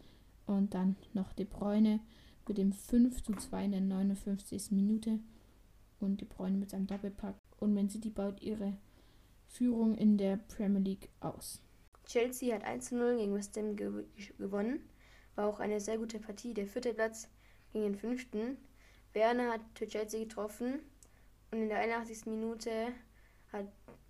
Und 0.46 0.74
dann 0.74 0.96
noch 1.13 1.34
De 1.34 1.46
Bruyne 1.46 2.00
mit 2.48 2.58
dem 2.58 2.74
5 2.74 3.24
zu 3.24 3.34
2 3.34 3.65
in 3.65 3.72
der 3.72 3.82
59. 3.82 4.72
Minute. 4.72 5.20
Und 6.00 6.22
De 6.22 6.27
Bruyne 6.27 6.58
mit 6.58 6.70
seinem 6.70 6.88
Doppelpack. 6.88 7.36
Und 7.60 7.74
Man 7.74 7.89
City 7.89 8.10
baut 8.10 8.41
ihre 8.41 8.77
Führung 9.48 9.96
in 9.96 10.18
der 10.18 10.38
Premier 10.38 10.82
League 10.82 11.10
aus. 11.20 11.62
Chelsea 12.06 12.53
hat 12.53 12.63
1 12.63 12.89
zu 12.89 12.96
0 12.96 13.18
gegen 13.18 13.34
West 13.34 13.56
Ham 13.58 13.75
gew 13.75 14.03
gewonnen. 14.38 14.82
War 15.36 15.48
auch 15.48 15.60
eine 15.60 15.80
sehr 15.80 15.98
gute 15.98 16.20
Partie. 16.20 16.53
Der 16.53 16.68
vierte 16.68 16.94
Platz 16.94 17.30
gegen 17.72 17.86
den 17.86 17.96
fünften. 17.96 18.58
Werner 19.13 19.51
hat 19.51 19.62
für 19.75 19.88
Chelsea 19.88 20.22
getroffen 20.22 20.80
und 21.51 21.60
in 21.60 21.70
der 21.70 21.80
81. 21.80 22.25
Minute 22.25 22.94
hat, 23.51 23.68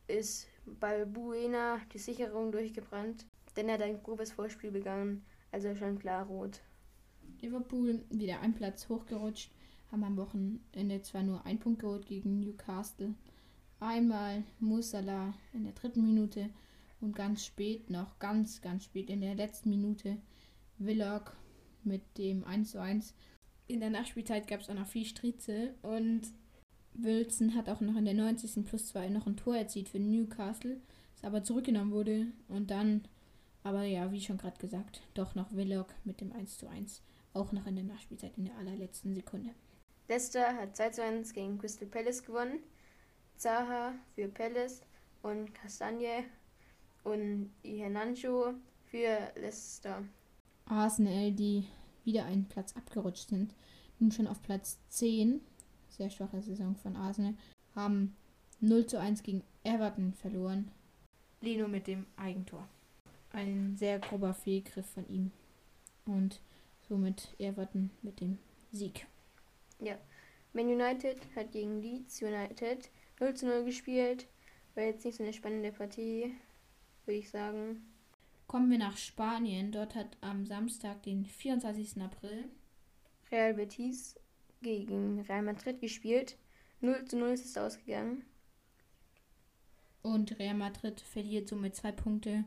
ist 0.08 0.48
Balbuena 0.80 1.80
die 1.94 2.00
Sicherung 2.00 2.51
durchgebrannt, 2.51 3.25
denn 3.56 3.68
er 3.68 3.75
hat 3.75 3.82
ein 3.82 4.01
grobes 4.01 4.32
Vorspiel 4.32 4.72
begangen, 4.72 5.24
also 5.51 5.75
schon 5.75 6.00
klar 6.00 6.25
rot. 6.25 6.62
Liverpool 7.42 8.04
wieder 8.10 8.40
ein 8.42 8.54
Platz 8.54 8.88
hochgerutscht, 8.88 9.51
haben 9.92 10.04
am 10.04 10.18
Wochenende 10.18 11.01
zwar 11.01 11.24
nur 11.24 11.46
ein 11.46 11.60
Punkt 11.60 11.82
geholt 11.82 12.06
gegen 12.06 12.40
Newcastle. 12.40 13.13
Einmal 13.80 14.44
Musala 14.60 15.34
in 15.54 15.63
der 15.63 15.74
dritten 15.74 16.04
Minute 16.04 16.50
und 17.01 17.16
ganz 17.16 17.46
spät, 17.46 17.90
noch 17.90 18.20
ganz, 18.20 18.62
ganz 18.62 18.86
spät 18.86 19.10
in 19.10 19.22
der 19.22 19.36
letzten 19.36 19.72
Minute, 19.72 20.18
Willock 20.78 21.36
mit 21.84 22.01
dem 22.18 22.44
1:1. 22.46 23.13
In 23.68 23.80
der 23.80 23.90
Nachspielzeit 23.90 24.48
gab 24.48 24.62
es 24.62 24.70
auch 24.70 24.75
noch 24.75 24.88
viel 24.88 25.06
Stritze 25.06 25.74
und 25.82 26.22
Wilson 26.93 27.55
hat 27.55 27.69
auch 27.69 27.81
noch 27.81 27.95
in 27.95 28.05
der 28.05 28.13
90. 28.13 28.65
plus 28.65 28.88
2 28.88 29.10
noch 29.10 29.27
ein 29.27 29.38
Tor 29.38 29.55
erzielt 29.55 29.89
für 29.89 30.00
Newcastle, 30.00 30.77
das 31.15 31.24
aber 31.24 31.43
zurückgenommen 31.43 31.91
wurde 31.91 32.27
und 32.48 32.69
dann 32.71 33.03
Aber 33.63 33.83
ja, 33.83 34.12
wie 34.12 34.21
schon 34.21 34.38
gerade 34.38 34.57
gesagt, 34.57 35.01
doch 35.13 35.36
noch 35.36 35.51
Willock 35.53 35.93
mit 36.03 36.19
dem 36.21 36.31
1 36.31 36.57
zu 36.57 36.67
1. 36.67 37.01
Auch 37.33 37.51
noch 37.51 37.67
in 37.67 37.75
der 37.75 37.86
Nachspielzeit 37.86 38.38
in 38.38 38.45
der 38.45 38.57
allerletzten 38.57 39.13
Sekunde. 39.13 39.51
Leicester 40.07 40.55
hat 40.55 40.75
2 40.75 40.89
zu 40.89 41.03
1 41.03 41.33
gegen 41.33 41.57
Crystal 41.57 41.88
Palace 41.88 42.24
gewonnen. 42.24 42.60
Zaha 43.38 43.93
für 44.15 44.27
Palace 44.27 44.81
und 45.21 45.53
Castagne 45.53 46.25
und 47.03 47.51
Ihenancho 47.63 48.53
für 48.86 49.31
Leicester. 49.39 50.03
Arsenal, 50.65 51.31
die 51.31 51.65
wieder 52.03 52.25
einen 52.25 52.45
Platz 52.45 52.75
abgerutscht 52.75 53.29
sind, 53.29 53.53
nun 54.00 54.12
schon 54.12 54.27
auf 54.27 54.41
Platz 54.41 54.79
10, 54.89 55.39
sehr 56.01 56.10
schwache 56.10 56.41
Saison 56.41 56.75
von 56.75 56.96
Arsenal, 56.96 57.36
haben 57.75 58.15
0 58.60 58.88
zu 58.88 59.00
1 59.00 59.22
gegen 59.22 59.43
Everton 59.63 60.13
verloren. 60.13 60.72
Lino 61.41 61.67
mit 61.67 61.86
dem 61.86 62.08
Eigentor. 62.17 62.67
Ein 63.31 63.75
sehr 63.77 64.00
grober 64.00 64.34
Fehlgriff 64.34 64.88
von 64.88 65.08
ihm. 65.08 65.31
Und 66.05 66.41
somit 66.89 67.36
Everton 67.38 67.91
mit 68.01 68.20
dem 68.20 68.39
Sieg. 68.72 69.05
Ja. 69.79 69.96
Man 70.53 70.65
United 70.65 71.17
hat 71.36 71.51
gegen 71.51 71.81
Leeds 71.81 72.22
United 72.22 72.89
0 73.20 73.34
zu 73.36 73.46
0 73.46 73.63
gespielt. 73.63 74.27
War 74.74 74.84
jetzt 74.84 75.05
nicht 75.05 75.17
so 75.17 75.24
eine 75.24 75.34
spannende 75.34 75.72
Partie, 75.72 76.34
würde 77.05 77.20
ich 77.20 77.29
sagen. 77.29 77.84
Kommen 78.48 78.72
wir 78.72 78.79
nach 78.79 78.98
Spanien. 78.98 79.72
Dort 79.72 79.93
hat 79.93 80.17
am 80.22 80.46
Samstag, 80.48 81.03
den 81.03 81.25
24. 81.25 82.01
April, 82.01 82.50
Real 83.31 83.53
Betis 83.53 84.15
gegen 84.62 85.22
Real 85.22 85.41
Madrid 85.41 85.80
gespielt. 85.80 86.38
0 86.82 87.06
zu 87.06 87.18
0 87.18 87.30
ist 87.30 87.46
es 87.46 87.58
ausgegangen. 87.58 88.24
Und 90.01 90.39
Real 90.39 90.56
Madrid 90.56 91.00
verliert 91.00 91.48
somit 91.48 91.75
zwei 91.75 91.91
Punkte 91.91 92.46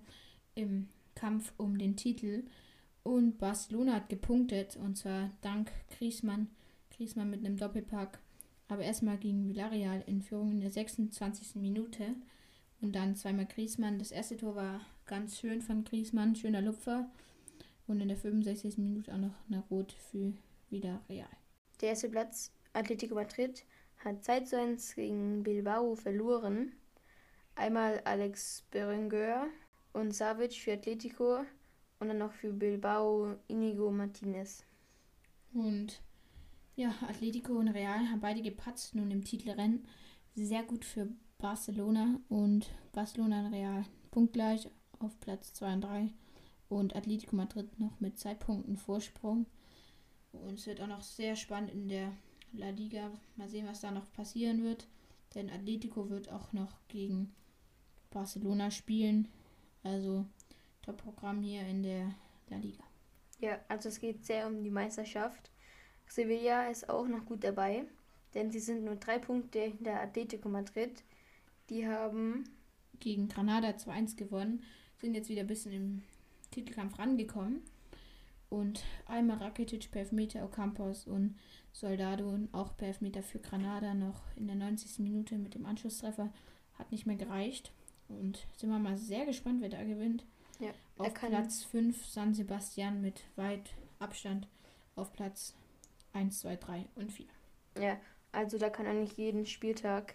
im 0.55 0.89
Kampf 1.15 1.53
um 1.57 1.79
den 1.79 1.97
Titel. 1.97 2.45
Und 3.03 3.39
Barcelona 3.39 3.95
hat 3.95 4.09
gepunktet, 4.09 4.77
und 4.77 4.97
zwar 4.97 5.31
dank 5.41 5.71
Griezmann. 5.97 6.49
Griezmann 6.91 7.31
mit 7.31 7.45
einem 7.45 7.57
Doppelpack. 7.57 8.19
Aber 8.69 8.83
erstmal 8.83 9.19
gegen 9.19 9.49
Villarreal 9.49 10.03
in 10.07 10.23
Führung 10.23 10.53
in 10.53 10.61
der 10.61 10.71
26. 10.71 11.57
Minute. 11.57 12.17
Und 12.81 12.95
dann 12.97 13.15
zweimal 13.15 13.47
Griezmann. 13.47 13.99
Das 13.99 14.11
erste 14.11 14.37
Tor 14.37 14.57
war 14.57 14.81
ganz 15.07 15.39
schön 15.39 15.61
von 15.61 15.85
Griezmann, 15.85 16.35
schöner 16.35 16.63
Lupfer. 16.63 17.09
Und 17.87 18.01
in 18.01 18.09
der 18.09 18.17
65. 18.17 18.79
Minute 18.79 19.13
auch 19.13 19.19
noch 19.19 19.35
eine 19.49 19.63
Rot 19.71 19.93
für 19.93 20.33
Villarreal. 20.71 21.29
Der 21.85 21.91
erste 21.91 22.09
Platz, 22.09 22.51
Atletico 22.73 23.15
Madrid, 23.15 23.63
hat 23.99 24.25
2 24.25 24.41
zu 24.41 24.59
1 24.59 24.95
gegen 24.95 25.43
Bilbao 25.43 25.95
verloren. 25.95 26.73
Einmal 27.57 28.01
Alex 28.05 28.65
Berenguer 28.71 29.49
und 29.93 30.15
Savic 30.15 30.55
für 30.55 30.73
Atletico 30.73 31.45
und 32.01 32.09
dann 32.09 32.17
noch 32.17 32.33
für 32.33 32.55
Bilbao 32.55 33.37
Inigo 33.49 33.91
Martinez. 33.91 34.65
Und 35.53 36.01
ja, 36.75 36.95
Atletico 37.07 37.53
und 37.53 37.69
Real 37.69 38.09
haben 38.09 38.21
beide 38.21 38.41
gepatzt 38.41 38.95
nun 38.95 39.11
im 39.11 39.23
Titelrennen. 39.23 39.87
Sehr 40.35 40.63
gut 40.63 40.87
für 40.87 41.11
Barcelona 41.37 42.19
und 42.31 42.71
Barcelona 42.93 43.45
und 43.45 43.53
Real 43.53 43.85
punktgleich 44.11 44.71
auf 45.01 45.21
Platz 45.21 45.53
2 45.53 45.75
und 45.75 45.81
3 45.83 46.09
und 46.71 46.97
Atletico 46.97 47.37
Madrid 47.37 47.79
noch 47.79 48.01
mit 48.01 48.19
zwei 48.19 48.35
Punkten 48.35 48.79
Vorsprung. 48.79 49.45
Und 50.43 50.55
es 50.55 50.67
wird 50.67 50.81
auch 50.81 50.87
noch 50.87 51.03
sehr 51.03 51.37
spannend 51.37 51.73
in 51.73 51.89
der 51.89 52.13
La 52.53 52.71
Liga. 52.71 53.11
Mal 53.37 53.49
sehen, 53.49 53.67
was 53.67 53.81
da 53.81 53.91
noch 53.91 54.13
passieren 54.13 54.65
wird. 54.65 54.87
Denn 55.35 55.51
Atletico 55.51 56.11
wird 56.11 56.31
auch 56.31 56.53
noch 56.53 56.79
gegen 56.89 57.35
Barcelona 58.11 58.71
spielen. 58.71 59.29
Also 59.83 60.27
Top-Programm 60.83 61.43
hier 61.43 61.67
in 61.67 61.83
der 61.83 62.15
La 62.49 62.57
Liga. 62.57 62.85
Ja, 63.41 63.59
also 63.69 63.89
es 63.89 64.01
geht 64.01 64.25
sehr 64.25 64.47
um 64.47 64.63
die 64.63 64.71
Meisterschaft. 64.71 65.51
Sevilla 66.07 66.69
ist 66.69 66.89
auch 66.89 67.09
noch 67.09 67.25
gut 67.25 67.43
dabei, 67.45 67.85
denn 68.35 68.51
sie 68.51 68.61
sind 68.61 68.85
nur 68.85 68.97
drei 68.97 69.19
Punkte 69.19 69.61
hinter 69.61 70.01
Atletico 70.01 70.49
Madrid. 70.49 71.03
Die 71.71 71.87
haben 71.87 72.45
gegen 73.01 73.29
Granada 73.29 73.71
2-1 73.71 74.17
gewonnen, 74.17 74.63
sind 75.01 75.15
jetzt 75.15 75.29
wieder 75.29 75.41
ein 75.41 75.47
bisschen 75.47 75.73
im 75.73 76.03
Titelkampf 76.51 76.99
rangekommen. 76.99 77.63
Und 78.55 78.83
einmal 79.07 79.39
Rakitic 79.39 79.91
per 79.91 80.03
Elfmeter, 80.03 80.45
Ocampos 80.45 81.07
und 81.07 81.37
Soldado 81.73 82.39
auch 82.53 82.77
per 82.77 82.89
Elfmeter 82.89 83.23
für 83.23 83.41
Granada 83.41 83.95
noch 83.95 84.23
in 84.37 84.47
der 84.47 84.57
90. 84.57 85.01
Minute 85.01 85.37
mit 85.37 85.55
dem 85.55 85.67
Anschlusstreffer. 85.67 86.33
Hat 86.79 86.93
nicht 86.93 87.07
mehr 87.07 87.17
gereicht. 87.17 87.73
Und 88.09 88.47
sind 88.57 88.71
wir 88.71 88.79
mal 88.79 88.97
sehr 88.97 89.27
gespannt, 89.27 89.61
wer 89.61 89.71
da 89.71 89.83
gewinnt. 89.83 90.25
Ja, 90.61 90.71
auf 90.99 91.15
Platz 91.15 91.65
5 91.65 92.07
San 92.07 92.33
Sebastian 92.33 93.01
mit 93.01 93.25
weit 93.35 93.75
Abstand 93.99 94.47
auf 94.95 95.13
Platz 95.13 95.55
1, 96.13 96.41
2, 96.41 96.57
3 96.57 96.85
und 96.95 97.13
4. 97.13 97.27
Ja, 97.81 97.99
also 98.31 98.59
da 98.59 98.71
kann 98.71 98.87
eigentlich 98.87 99.17
jeden 99.17 99.47
Spieltag 99.47 100.15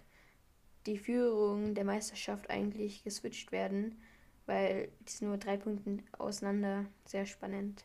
die 0.86 0.96
Führung 0.96 1.74
der 1.74 1.84
Meisterschaft 1.84 2.48
eigentlich 2.48 3.04
geswitcht 3.04 3.52
werden, 3.52 4.00
weil 4.46 4.90
die 5.00 5.12
sind 5.12 5.28
nur 5.28 5.36
drei 5.36 5.58
Punkte 5.58 5.98
auseinander. 6.18 6.86
Sehr 7.04 7.26
spannend. 7.26 7.84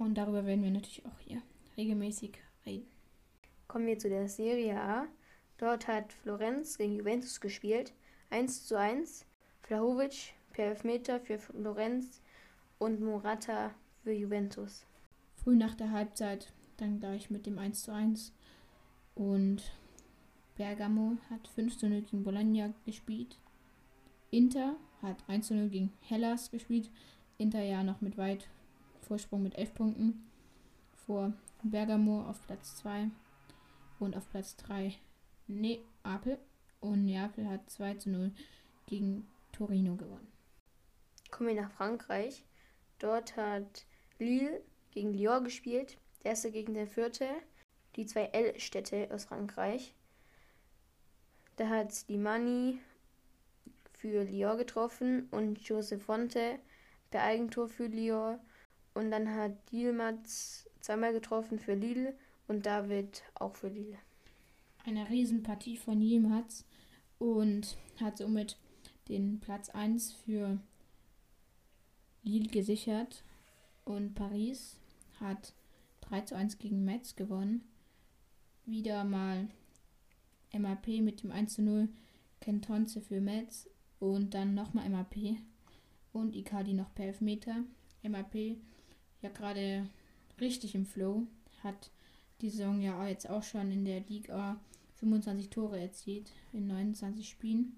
Und 0.00 0.14
darüber 0.14 0.46
werden 0.46 0.64
wir 0.64 0.70
natürlich 0.70 1.04
auch 1.04 1.18
hier 1.18 1.42
regelmäßig 1.76 2.32
reden. 2.64 2.88
Kommen 3.68 3.86
wir 3.86 3.98
zu 3.98 4.08
der 4.08 4.30
Serie 4.30 4.80
A. 4.80 5.06
Dort 5.58 5.88
hat 5.88 6.14
Florenz 6.14 6.78
gegen 6.78 6.96
Juventus 6.96 7.38
gespielt. 7.38 7.92
1 8.30 8.66
zu 8.66 8.78
1. 8.78 9.26
Flahovic 9.60 10.32
per 10.54 10.64
Elfmeter 10.64 11.20
für 11.20 11.38
Florenz 11.38 12.22
und 12.78 13.02
Morata 13.02 13.74
für 14.02 14.12
Juventus. 14.12 14.86
Früh 15.34 15.54
nach 15.54 15.74
der 15.74 15.90
Halbzeit 15.90 16.50
dann 16.78 16.98
gleich 16.98 17.28
mit 17.28 17.44
dem 17.44 17.58
1 17.58 17.82
zu 17.82 17.92
1. 17.92 18.32
Und 19.14 19.62
Bergamo 20.56 21.18
hat 21.28 21.46
5 21.46 21.76
zu 21.76 21.90
0 21.90 22.00
gegen 22.00 22.24
Bologna 22.24 22.72
gespielt. 22.86 23.38
Inter 24.30 24.76
hat 25.02 25.18
1 25.28 25.48
zu 25.48 25.54
0 25.54 25.68
gegen 25.68 25.92
Hellas 26.00 26.50
gespielt. 26.50 26.90
Inter 27.36 27.60
ja 27.60 27.84
noch 27.84 28.00
mit 28.00 28.16
weit 28.16 28.48
Vorsprung 29.10 29.42
mit 29.42 29.58
11 29.58 29.74
Punkten 29.74 30.30
vor 31.04 31.32
Bergamo 31.64 32.22
auf 32.28 32.40
Platz 32.46 32.76
2 32.76 33.10
und 33.98 34.16
auf 34.16 34.30
Platz 34.30 34.54
3 34.58 34.94
Neapel. 35.48 36.38
Und 36.78 37.06
Neapel 37.06 37.48
hat 37.48 37.68
2 37.68 37.94
zu 37.94 38.10
0 38.10 38.30
gegen 38.86 39.26
Torino 39.50 39.96
gewonnen. 39.96 40.28
Kommen 41.32 41.48
wir 41.48 41.60
nach 41.60 41.72
Frankreich. 41.72 42.44
Dort 43.00 43.36
hat 43.36 43.84
Lille 44.20 44.62
gegen 44.92 45.12
Lyon 45.12 45.42
gespielt. 45.42 45.98
Der 46.22 46.30
erste 46.30 46.52
gegen 46.52 46.74
den 46.74 46.86
vierte. 46.86 47.26
Die 47.96 48.06
zwei 48.06 48.26
L-Städte 48.26 49.08
aus 49.12 49.24
Frankreich. 49.24 49.92
Da 51.56 51.68
hat 51.68 51.92
Slimani 51.92 52.78
für 53.92 54.22
Lyon 54.22 54.56
getroffen 54.56 55.26
und 55.32 55.58
Joseph 55.58 56.04
Fonte 56.04 56.60
per 57.10 57.24
Eigentor 57.24 57.66
für 57.66 57.88
Lyon. 57.88 58.38
Und 58.94 59.10
dann 59.10 59.34
hat 59.34 59.52
Dielmatz 59.70 60.68
zweimal 60.80 61.12
getroffen 61.12 61.58
für 61.58 61.74
Lille 61.74 62.14
und 62.48 62.66
David 62.66 63.22
auch 63.34 63.54
für 63.54 63.68
Lille. 63.68 63.98
Eine 64.84 65.08
Riesenpartie 65.08 65.76
von 65.76 66.00
Dielmatz 66.00 66.64
und 67.18 67.76
hat 68.00 68.18
somit 68.18 68.56
den 69.08 69.40
Platz 69.40 69.68
1 69.70 70.12
für 70.12 70.58
Lille 72.22 72.48
gesichert. 72.48 73.22
Und 73.84 74.14
Paris 74.14 74.76
hat 75.20 75.52
3 76.02 76.22
zu 76.22 76.36
1 76.36 76.58
gegen 76.58 76.84
Metz 76.84 77.16
gewonnen. 77.16 77.62
Wieder 78.66 79.04
mal 79.04 79.48
MAP 80.52 80.88
mit 81.00 81.22
dem 81.22 81.30
1 81.30 81.54
zu 81.54 81.62
0, 81.62 81.88
Kentonze 82.40 83.00
für 83.00 83.20
Metz 83.20 83.68
und 83.98 84.34
dann 84.34 84.54
nochmal 84.54 84.88
MAP 84.88 85.36
und 86.12 86.34
Icardi 86.34 86.72
noch 86.72 86.92
per 86.94 87.06
Elfmeter. 87.06 87.64
MAP 88.02 88.56
ja 89.22 89.28
gerade 89.30 89.86
richtig 90.40 90.74
im 90.74 90.86
Flow, 90.86 91.26
hat 91.62 91.90
die 92.40 92.50
Saison 92.50 92.80
ja 92.80 93.06
jetzt 93.06 93.28
auch 93.28 93.42
schon 93.42 93.70
in 93.70 93.84
der 93.84 94.00
Liga 94.00 94.58
25 94.96 95.50
Tore 95.50 95.78
erzielt 95.78 96.30
in 96.52 96.66
29 96.66 97.28
Spielen 97.28 97.76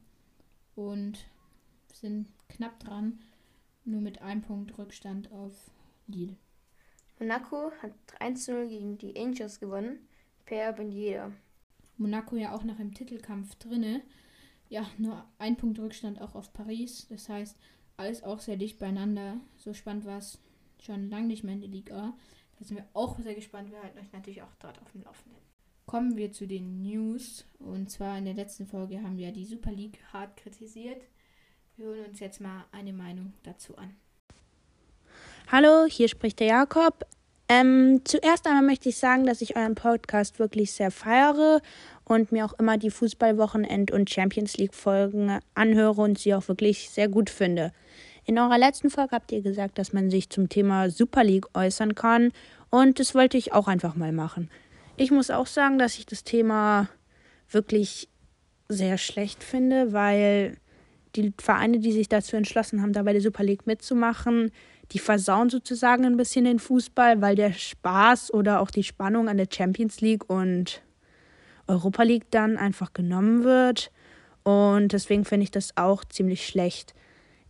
und 0.75 1.27
sind 1.93 2.29
knapp 2.49 2.79
dran, 2.81 3.21
nur 3.85 4.01
mit 4.01 4.23
einem 4.23 4.43
Punkt 4.43 4.77
Rückstand 4.79 5.31
auf 5.33 5.71
Lille. 6.07 6.37
Monaco 7.19 7.71
hat 7.81 7.93
1-0 8.21 8.69
gegen 8.69 8.99
die 8.99 9.17
Angels 9.17 9.61
gewonnen, 9.61 10.01
per 10.45 10.73
Benjeda. 10.73 11.33
Monaco 11.97 12.37
ja 12.37 12.55
auch 12.55 12.65
noch 12.65 12.79
im 12.81 12.95
Titelkampf 12.95 13.55
drinne. 13.57 14.03
Ja, 14.69 14.87
nur 14.99 15.25
ein 15.39 15.57
Punkt 15.57 15.79
Rückstand 15.79 16.21
auch 16.21 16.35
auf 16.35 16.53
Paris. 16.53 17.07
Das 17.09 17.29
heißt, 17.29 17.57
alles 17.97 18.23
auch 18.25 18.41
sehr 18.41 18.57
dicht 18.57 18.79
beieinander. 18.79 19.39
So 19.57 19.75
spannend 19.75 20.05
war 20.05 20.19
es 20.19 20.39
schon 20.85 21.11
lange 21.11 21.27
nicht 21.27 21.45
mehr 21.45 21.55
in 21.55 21.61
der 21.61 21.71
Liga. 21.71 22.15
Da 22.59 22.65
sind 22.65 22.77
wir 22.77 22.87
auch 22.93 23.19
sehr 23.19 23.35
gespannt. 23.35 23.71
Wir 23.71 23.83
halten 23.83 23.99
euch 23.99 24.13
natürlich 24.13 24.43
auch 24.43 24.55
dort 24.59 24.81
auf 24.81 24.91
dem 24.93 25.03
Laufenden. 25.03 25.41
Kommen 25.87 26.17
wir 26.17 26.33
zu 26.33 26.47
den 26.47 26.83
News. 26.83 27.45
Und 27.59 27.91
zwar 27.91 28.19
in 28.19 28.25
der 28.25 28.35
letzten 28.35 28.67
Folge 28.67 29.03
haben 29.03 29.17
wir 29.17 29.33
die 29.33 29.45
Super 29.45 29.73
League 29.73 29.99
hart 30.13 30.37
kritisiert. 30.37 31.03
Wir 31.77 31.87
hören 31.87 32.11
uns 32.11 32.21
jetzt 32.21 32.41
mal 32.41 32.65
eine 32.73 32.93
Meinung 32.93 33.33
dazu 33.43 33.77
an. 33.77 33.95
Hallo, 35.51 35.87
hier 35.87 36.09
spricht 36.09 36.41
der 36.41 36.49
Jakob. 36.49 37.05
Ähm, 37.49 38.01
zuerst 38.05 38.47
einmal 38.47 38.63
möchte 38.63 38.89
ich 38.89 38.97
sagen, 38.97 39.27
dass 39.27 39.43
ich 39.43 39.57
euren 39.57 39.75
Podcast 39.75 40.39
wirklich 40.39 40.73
sehr 40.73 40.91
feiere 40.91 41.61
und 42.05 42.33
mir 42.33 42.45
auch 42.45 42.55
immer 42.59 42.79
die 42.79 42.91
Fußballwochenend- 42.91 43.93
und 43.93 44.09
Champions 44.09 44.57
League-Folgen 44.57 45.39
anhöre 45.55 46.01
und 46.01 46.19
sie 46.19 46.35
auch 46.35 46.49
wirklich 46.49 46.89
sehr 46.89 47.09
gut 47.09 47.29
finde. 47.29 47.73
In 48.25 48.39
eurer 48.39 48.59
letzten 48.59 48.91
Folge 48.91 49.17
habt 49.17 49.33
ihr 49.33 49.43
gesagt, 49.43 49.79
dass 49.79 49.93
man 49.93 50.11
sich 50.11 50.31
zum 50.31 50.49
Thema 50.49 50.91
Super 50.91 51.25
League 51.25 51.47
äußern 51.55 51.95
kann 51.95 52.33
und 52.71 53.01
das 53.01 53.15
wollte 53.15 53.37
ich 53.37 53.53
auch 53.53 53.69
einfach 53.69 53.97
mal 53.97 54.13
machen. 54.13 54.51
Ich 54.97 55.11
muss 55.11 55.31
auch 55.31 55.47
sagen, 55.47 55.79
dass 55.79 55.99
ich 55.99 56.07
das 56.07 56.23
Thema 56.23 56.89
wirklich 57.51 58.09
sehr 58.69 58.99
schlecht 58.99 59.43
finde, 59.43 59.93
weil 59.93 60.57
die 61.17 61.33
Vereine, 61.39 61.79
die 61.79 61.93
sich 61.93 62.09
dazu 62.09 62.37
entschlossen 62.37 62.81
haben, 62.81 62.93
da 62.93 63.03
bei 63.03 63.13
der 63.13 63.21
Super 63.21 63.43
League 63.43 63.67
mitzumachen, 63.67 64.51
die 64.93 64.99
versauen 64.99 65.51
sozusagen 65.51 66.05
ein 66.05 66.17
bisschen 66.17 66.45
den 66.45 66.59
Fußball, 66.59 67.21
weil 67.21 67.35
der 67.35 67.53
Spaß 67.53 68.33
oder 68.33 68.61
auch 68.61 68.71
die 68.71 68.83
Spannung 68.83 69.29
an 69.29 69.37
der 69.37 69.49
Champions 69.51 70.01
League 70.01 70.29
und 70.29 70.83
Europa 71.67 72.03
League 72.03 72.31
dann 72.31 72.57
einfach 72.57 72.93
genommen 72.93 73.45
wird. 73.45 73.91
Und 74.43 74.93
deswegen 74.93 75.25
finde 75.25 75.45
ich 75.45 75.51
das 75.51 75.77
auch 75.77 76.05
ziemlich 76.05 76.47
schlecht. 76.47 76.95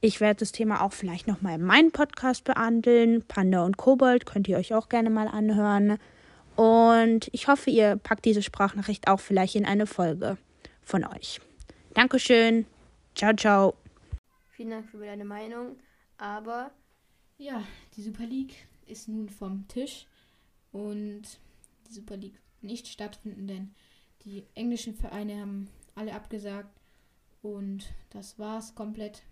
Ich 0.04 0.20
werde 0.20 0.40
das 0.40 0.50
Thema 0.50 0.82
auch 0.82 0.92
vielleicht 0.92 1.28
nochmal 1.28 1.54
in 1.54 1.62
meinem 1.62 1.92
Podcast 1.92 2.42
behandeln. 2.42 3.22
Panda 3.22 3.64
und 3.64 3.76
Kobold 3.76 4.26
könnt 4.26 4.48
ihr 4.48 4.56
euch 4.56 4.74
auch 4.74 4.88
gerne 4.88 5.10
mal 5.10 5.28
anhören. 5.28 5.96
Und 6.56 7.28
ich 7.32 7.46
hoffe, 7.46 7.70
ihr 7.70 7.94
packt 7.94 8.24
diese 8.24 8.42
Sprachnachricht 8.42 9.06
auch 9.06 9.20
vielleicht 9.20 9.54
in 9.54 9.64
eine 9.64 9.86
Folge 9.86 10.38
von 10.82 11.04
euch. 11.04 11.40
Dankeschön. 11.94 12.66
Ciao, 13.14 13.32
ciao. 13.32 13.74
Vielen 14.50 14.70
Dank 14.70 14.88
für 14.90 14.98
deine 14.98 15.24
Meinung. 15.24 15.76
Aber 16.18 16.72
Ja, 17.38 17.62
die 17.96 18.02
Super 18.02 18.26
League 18.26 18.66
ist 18.86 19.06
nun 19.08 19.28
vom 19.28 19.68
Tisch 19.68 20.06
und 20.72 21.22
die 21.86 21.92
Super 21.92 22.16
League 22.16 22.40
nicht 22.60 22.88
stattfinden, 22.88 23.46
denn 23.46 23.74
die 24.24 24.44
englischen 24.56 24.96
Vereine 24.96 25.40
haben 25.40 25.68
alle 25.94 26.12
abgesagt 26.12 26.76
und 27.40 27.84
das 28.10 28.40
war's 28.40 28.74
komplett 28.74 29.22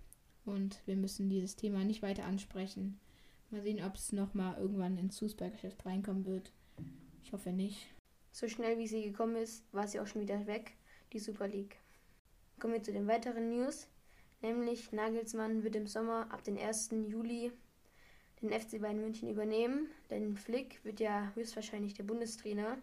und 0.44 0.80
wir 0.86 0.96
müssen 0.96 1.28
dieses 1.28 1.56
Thema 1.56 1.84
nicht 1.84 2.02
weiter 2.02 2.24
ansprechen. 2.24 2.98
Mal 3.50 3.62
sehen, 3.62 3.84
ob 3.84 3.96
es 3.96 4.12
nochmal 4.12 4.56
irgendwann 4.58 4.96
ins 4.96 5.18
Fußballgeschäft 5.18 5.84
reinkommen 5.84 6.24
wird. 6.24 6.52
Ich 7.24 7.32
hoffe 7.32 7.52
nicht. 7.52 7.86
so 8.32 8.48
schnell 8.48 8.78
wie 8.78 8.86
sie 8.86 9.02
gekommen 9.02 9.36
ist, 9.36 9.64
war 9.72 9.88
sie 9.88 10.00
auch 10.00 10.06
schon 10.06 10.22
wieder 10.22 10.46
weg, 10.46 10.76
die 11.12 11.18
Super 11.18 11.48
League. 11.48 11.76
Kommen 12.58 12.74
wir 12.74 12.82
zu 12.82 12.92
den 12.92 13.06
weiteren 13.06 13.50
News. 13.50 13.88
Nämlich 14.42 14.92
Nagelsmann 14.92 15.64
wird 15.64 15.76
im 15.76 15.86
Sommer 15.86 16.32
ab 16.32 16.44
dem 16.44 16.56
1. 16.56 16.90
Juli 17.08 17.52
den 18.40 18.58
FC 18.58 18.80
Bayern 18.80 19.00
München 19.00 19.28
übernehmen, 19.28 19.88
denn 20.08 20.36
Flick 20.36 20.82
wird 20.84 21.00
ja 21.00 21.30
höchstwahrscheinlich 21.34 21.94
der 21.94 22.04
Bundestrainer. 22.04 22.78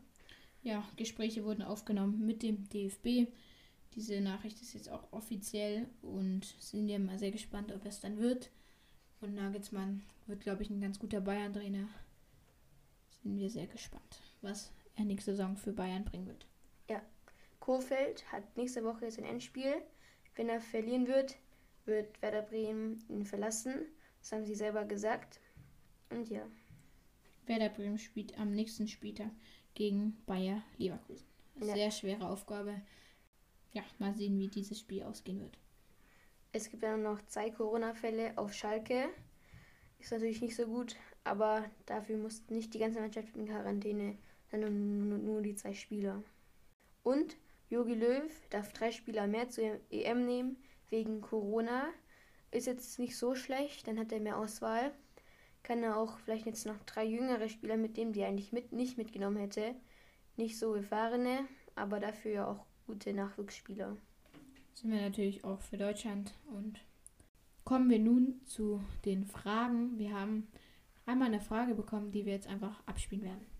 Ja, 0.62 0.88
Gespräche 0.98 1.44
wurden 1.44 1.64
aufgenommen 1.64 2.26
mit 2.26 2.44
dem 2.44 2.68
DFB. 2.70 3.32
Diese 3.98 4.22
Nachricht 4.22 4.62
ist 4.62 4.74
jetzt 4.74 4.90
auch 4.90 5.12
offiziell 5.12 5.90
und 6.02 6.46
sind 6.60 6.88
ja 6.88 7.00
mal 7.00 7.20
sehr 7.20 7.32
gespannt, 7.32 7.74
ob 7.74 7.86
es 7.86 8.00
dann 8.00 8.18
wird. 8.20 8.50
Und 9.20 9.36
Nagelsmann 9.36 10.04
wird, 10.28 10.40
glaube 10.40 10.64
ich, 10.64 10.70
ein 10.70 10.80
ganz 10.80 11.00
guter 11.00 11.20
Bayern-Trainer. 11.20 11.90
Sind 13.24 13.38
wir 13.38 13.50
sehr 13.50 13.68
gespannt, 13.68 14.22
was 14.42 14.72
er 14.96 15.04
nächste 15.04 15.32
Saison 15.32 15.58
für 15.58 15.74
Bayern 15.74 16.06
bringen 16.06 16.28
wird. 16.28 16.48
Kofeld 17.68 18.32
hat 18.32 18.56
nächste 18.56 18.86
Woche 18.86 19.12
sein 19.12 19.26
Endspiel. 19.26 19.82
Wenn 20.36 20.48
er 20.48 20.62
verlieren 20.62 21.06
wird, 21.06 21.36
wird 21.84 22.22
Werder 22.22 22.42
Bremen 22.42 23.04
ihn 23.10 23.26
verlassen. 23.26 23.74
Das 24.22 24.32
haben 24.32 24.46
sie 24.46 24.56
selber 24.56 24.86
gesagt. 24.86 25.42
Und 26.10 26.30
ja, 26.30 26.48
Werder 27.46 27.68
Bremen 27.68 27.98
spielt 27.98 28.40
am 28.40 28.52
nächsten 28.52 28.88
Spieltag 28.88 29.32
gegen 29.74 30.16
Bayer 30.26 30.64
Leverkusen. 30.78 31.28
Ja. 31.60 31.74
Sehr 31.74 31.92
schwere 31.92 32.30
Aufgabe. 32.30 32.82
Ja, 33.74 33.84
mal 34.00 34.16
sehen, 34.16 34.40
wie 34.40 34.48
dieses 34.48 34.80
Spiel 34.80 35.04
ausgehen 35.04 35.40
wird. 35.42 35.58
es 36.52 36.70
gibt 36.70 36.84
dann 36.84 37.04
noch 37.04 37.22
zwei 37.28 37.52
Corona-Fälle 37.52 38.38
auf 38.38 38.54
Schalke. 38.54 39.10
Ist 40.00 40.12
natürlich 40.12 40.42
nicht 40.42 40.56
so 40.56 40.66
gut, 40.66 40.96
aber 41.24 41.66
dafür 41.86 42.18
mussten 42.18 42.56
nicht 42.56 42.74
die 42.74 42.80
ganze 42.80 43.00
Mannschaft 43.00 43.36
in 43.36 43.48
Quarantäne, 43.48 44.18
sondern 44.52 45.10
nur, 45.10 45.18
nur 45.18 45.42
die 45.42 45.56
zwei 45.56 45.74
Spieler. 45.74 46.24
Und 47.04 47.38
Jogi 47.70 47.96
Löw 47.96 48.32
darf 48.50 48.72
drei 48.74 48.92
Spieler 48.92 49.28
mehr 49.28 49.50
zur 49.50 49.80
EM 49.92 50.26
nehmen 50.26 50.58
wegen 50.90 51.22
Corona. 51.22 51.90
Ist 52.52 52.68
jetzt 52.68 52.98
nicht 53.00 53.18
so 53.18 53.36
schlecht, 53.36 53.88
dann 53.88 54.00
hat 54.00 54.12
er 54.12 54.20
mehr 54.20 54.38
Auswahl. 54.38 54.92
Kann 55.64 55.84
er 55.84 55.98
auch 55.98 56.18
vielleicht 56.20 56.46
jetzt 56.46 56.66
noch 56.66 56.82
drei 56.86 57.06
jüngere 57.06 57.50
Spieler 57.50 57.76
mitnehmen, 57.76 58.14
die 58.14 58.22
er 58.22 58.30
eigentlich 58.30 58.54
mit, 58.54 58.72
nicht 58.72 58.98
mitgenommen 58.98 59.38
hätte. 59.38 59.76
Nicht 60.38 60.58
so 60.58 60.76
erfahrene, 60.76 61.48
aber 61.76 62.00
dafür 62.00 62.32
ja 62.32 62.48
auch 62.48 62.66
gute 62.88 63.14
Nachwuchsspieler. 63.14 63.98
sind 64.74 64.92
wir 64.92 65.02
natürlich 65.02 65.44
auch 65.44 65.62
für 65.62 65.78
Deutschland. 65.78 66.34
Und 66.56 66.80
kommen 67.66 67.90
wir 67.90 68.00
nun 68.00 68.42
zu 68.46 68.82
den 69.06 69.26
Fragen. 69.26 70.00
Wir 70.00 70.14
haben 70.14 70.48
einmal 71.06 71.28
eine 71.28 71.42
Frage 71.42 71.76
bekommen, 71.76 72.12
die 72.12 72.26
wir 72.26 72.34
jetzt 72.34 72.48
einfach 72.48 72.82
abspielen 72.88 73.26
werden. 73.26 73.57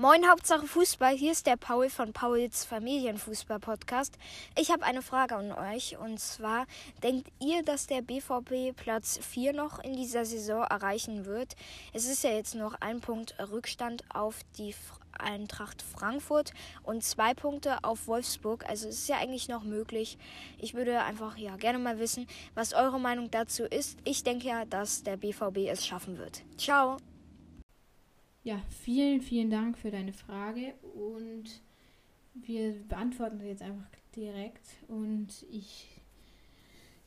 Moin, 0.00 0.30
Hauptsache 0.30 0.64
Fußball. 0.64 1.16
Hier 1.16 1.32
ist 1.32 1.48
der 1.48 1.56
Paul 1.56 1.90
von 1.90 2.12
Pauls 2.12 2.64
Familienfußball-Podcast. 2.64 4.16
Ich 4.56 4.70
habe 4.70 4.84
eine 4.84 5.02
Frage 5.02 5.34
an 5.34 5.50
euch 5.50 5.98
und 5.98 6.20
zwar: 6.20 6.66
Denkt 7.02 7.32
ihr, 7.40 7.64
dass 7.64 7.88
der 7.88 8.02
BVB 8.02 8.76
Platz 8.76 9.18
4 9.20 9.54
noch 9.54 9.80
in 9.80 9.96
dieser 9.96 10.24
Saison 10.24 10.62
erreichen 10.62 11.26
wird? 11.26 11.56
Es 11.92 12.06
ist 12.06 12.22
ja 12.22 12.30
jetzt 12.30 12.54
noch 12.54 12.76
ein 12.80 13.00
Punkt 13.00 13.34
Rückstand 13.50 14.04
auf 14.14 14.36
die 14.56 14.72
Eintracht 15.18 15.82
Frankfurt 15.82 16.52
und 16.84 17.02
zwei 17.02 17.34
Punkte 17.34 17.82
auf 17.82 18.06
Wolfsburg. 18.06 18.66
Also 18.68 18.86
es 18.86 19.00
ist 19.00 19.08
ja 19.08 19.16
eigentlich 19.16 19.48
noch 19.48 19.64
möglich. 19.64 20.16
Ich 20.58 20.74
würde 20.74 21.02
einfach 21.02 21.36
ja 21.36 21.56
gerne 21.56 21.80
mal 21.80 21.98
wissen, 21.98 22.28
was 22.54 22.72
eure 22.72 23.00
Meinung 23.00 23.32
dazu 23.32 23.64
ist. 23.64 23.98
Ich 24.04 24.22
denke 24.22 24.46
ja, 24.46 24.64
dass 24.64 25.02
der 25.02 25.16
BVB 25.16 25.66
es 25.68 25.84
schaffen 25.84 26.18
wird. 26.18 26.44
Ciao. 26.56 26.98
Ja, 28.44 28.62
vielen, 28.70 29.20
vielen 29.20 29.50
Dank 29.50 29.76
für 29.76 29.90
deine 29.90 30.12
Frage 30.12 30.74
und 30.94 31.60
wir 32.34 32.72
beantworten 32.88 33.40
sie 33.40 33.48
jetzt 33.48 33.62
einfach 33.62 33.88
direkt 34.14 34.64
und 34.86 35.44
ich 35.50 35.88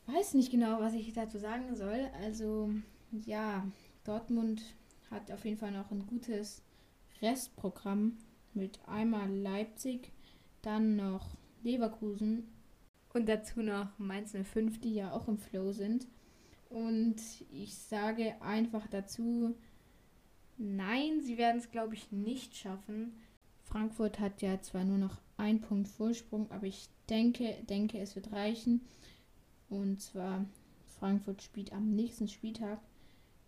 weiß 0.06 0.34
nicht 0.34 0.50
genau, 0.50 0.78
was 0.80 0.94
ich 0.94 1.12
dazu 1.14 1.38
sagen 1.38 1.74
soll. 1.74 2.10
Also 2.22 2.70
ja, 3.24 3.66
Dortmund 4.04 4.62
hat 5.10 5.32
auf 5.32 5.44
jeden 5.44 5.56
Fall 5.56 5.72
noch 5.72 5.90
ein 5.90 6.06
gutes 6.06 6.62
Restprogramm 7.22 8.18
mit 8.52 8.78
einmal 8.86 9.30
Leipzig, 9.34 10.12
dann 10.60 10.96
noch 10.96 11.30
Leverkusen 11.62 12.46
und 13.14 13.28
dazu 13.28 13.62
noch 13.62 13.98
Mainz 13.98 14.32
05, 14.32 14.80
die 14.80 14.94
ja 14.94 15.12
auch 15.12 15.28
im 15.28 15.38
Flow 15.38 15.72
sind. 15.72 16.06
Und 16.68 17.16
ich 17.50 17.74
sage 17.74 18.40
einfach 18.42 18.86
dazu, 18.86 19.54
Nein, 20.64 21.20
sie 21.22 21.38
werden 21.38 21.58
es, 21.58 21.72
glaube 21.72 21.94
ich, 21.94 22.12
nicht 22.12 22.56
schaffen. 22.56 23.18
Frankfurt 23.64 24.20
hat 24.20 24.42
ja 24.42 24.60
zwar 24.62 24.84
nur 24.84 24.96
noch 24.96 25.18
einen 25.36 25.60
Punkt 25.60 25.88
Vorsprung, 25.88 26.48
aber 26.52 26.66
ich 26.68 26.88
denke, 27.08 27.56
denke, 27.68 27.98
es 27.98 28.14
wird 28.14 28.30
reichen. 28.30 28.80
Und 29.68 30.00
zwar, 30.00 30.44
Frankfurt 31.00 31.42
spielt 31.42 31.72
am 31.72 31.90
nächsten 31.96 32.28
Spieltag 32.28 32.78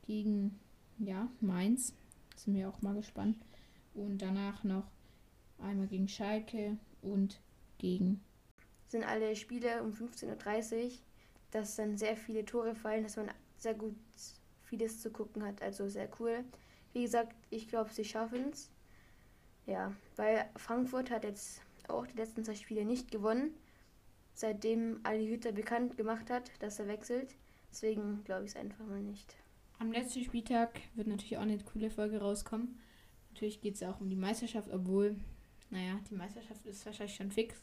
gegen, 0.05 0.59
ja, 0.99 1.29
Mainz. 1.41 1.95
Sind 2.35 2.57
wir 2.57 2.69
auch 2.69 2.83
mal 2.83 2.97
gespannt. 2.97 3.37
Und 3.95 4.19
danach 4.19 4.65
noch 4.65 4.91
einmal 5.61 5.87
gegen 5.87 6.09
Schalke 6.09 6.79
und 7.01 7.39
gegen. 7.79 8.21
sind 8.89 9.05
alle 9.05 9.37
Spiele 9.37 9.85
um 9.85 9.93
15.30 9.93 10.85
Uhr, 10.85 10.91
dass 11.53 11.77
dann 11.77 11.97
sehr 11.97 12.17
viele 12.17 12.45
Tore 12.45 12.75
fallen, 12.75 13.05
dass 13.05 13.17
man 13.17 13.31
sehr 13.57 13.75
gut 13.75 13.95
vieles 14.65 15.01
zu 15.01 15.11
gucken 15.11 15.45
hat. 15.45 15.63
Also 15.63 15.89
sehr 15.89 16.09
cool. 16.19 16.45
Wie 16.95 17.03
gesagt, 17.03 17.35
ich 17.51 17.69
glaube, 17.69 17.93
sie 17.93 18.05
schaffen 18.05 18.51
es. 18.53 18.71
Ja, 19.67 19.93
weil 20.17 20.49
Frankfurt 20.57 21.11
hat 21.11 21.25
jetzt 21.25 21.61
auch 21.89 22.07
die 22.07 22.17
letzten 22.17 22.45
zwei 22.45 22.55
Spiele 22.55 22.85
nicht 22.85 23.11
gewonnen, 23.11 23.53
seitdem 24.33 25.01
Ali 25.03 25.27
Hütter 25.27 25.53
bekannt 25.53 25.97
gemacht 25.97 26.31
hat, 26.31 26.51
dass 26.61 26.79
er 26.79 26.87
wechselt. 26.87 27.35
Deswegen 27.71 28.23
glaube 28.25 28.45
ich 28.45 28.53
es 28.53 28.57
einfach 28.57 28.87
mal 28.87 29.03
nicht. 29.03 29.37
Am 29.81 29.91
letzten 29.91 30.23
Spieltag 30.23 30.81
wird 30.95 31.09
natürlich 31.09 31.37
auch 31.37 31.43
eine 31.43 31.59
coole 31.59 31.91
Folge 31.91 32.21
rauskommen. 32.21 32.79
Natürlich 33.31 33.61
geht 33.61 33.75
es 33.75 33.83
auch 33.83 34.01
um 34.01 34.09
die 34.09 34.17
Meisterschaft, 34.17 34.71
obwohl, 34.71 35.17
naja, 35.71 35.99
die 36.09 36.15
Meisterschaft 36.15 36.65
ist 36.67 36.87
wahrscheinlich 36.87 37.17
schon 37.17 37.33
fix. 37.33 37.57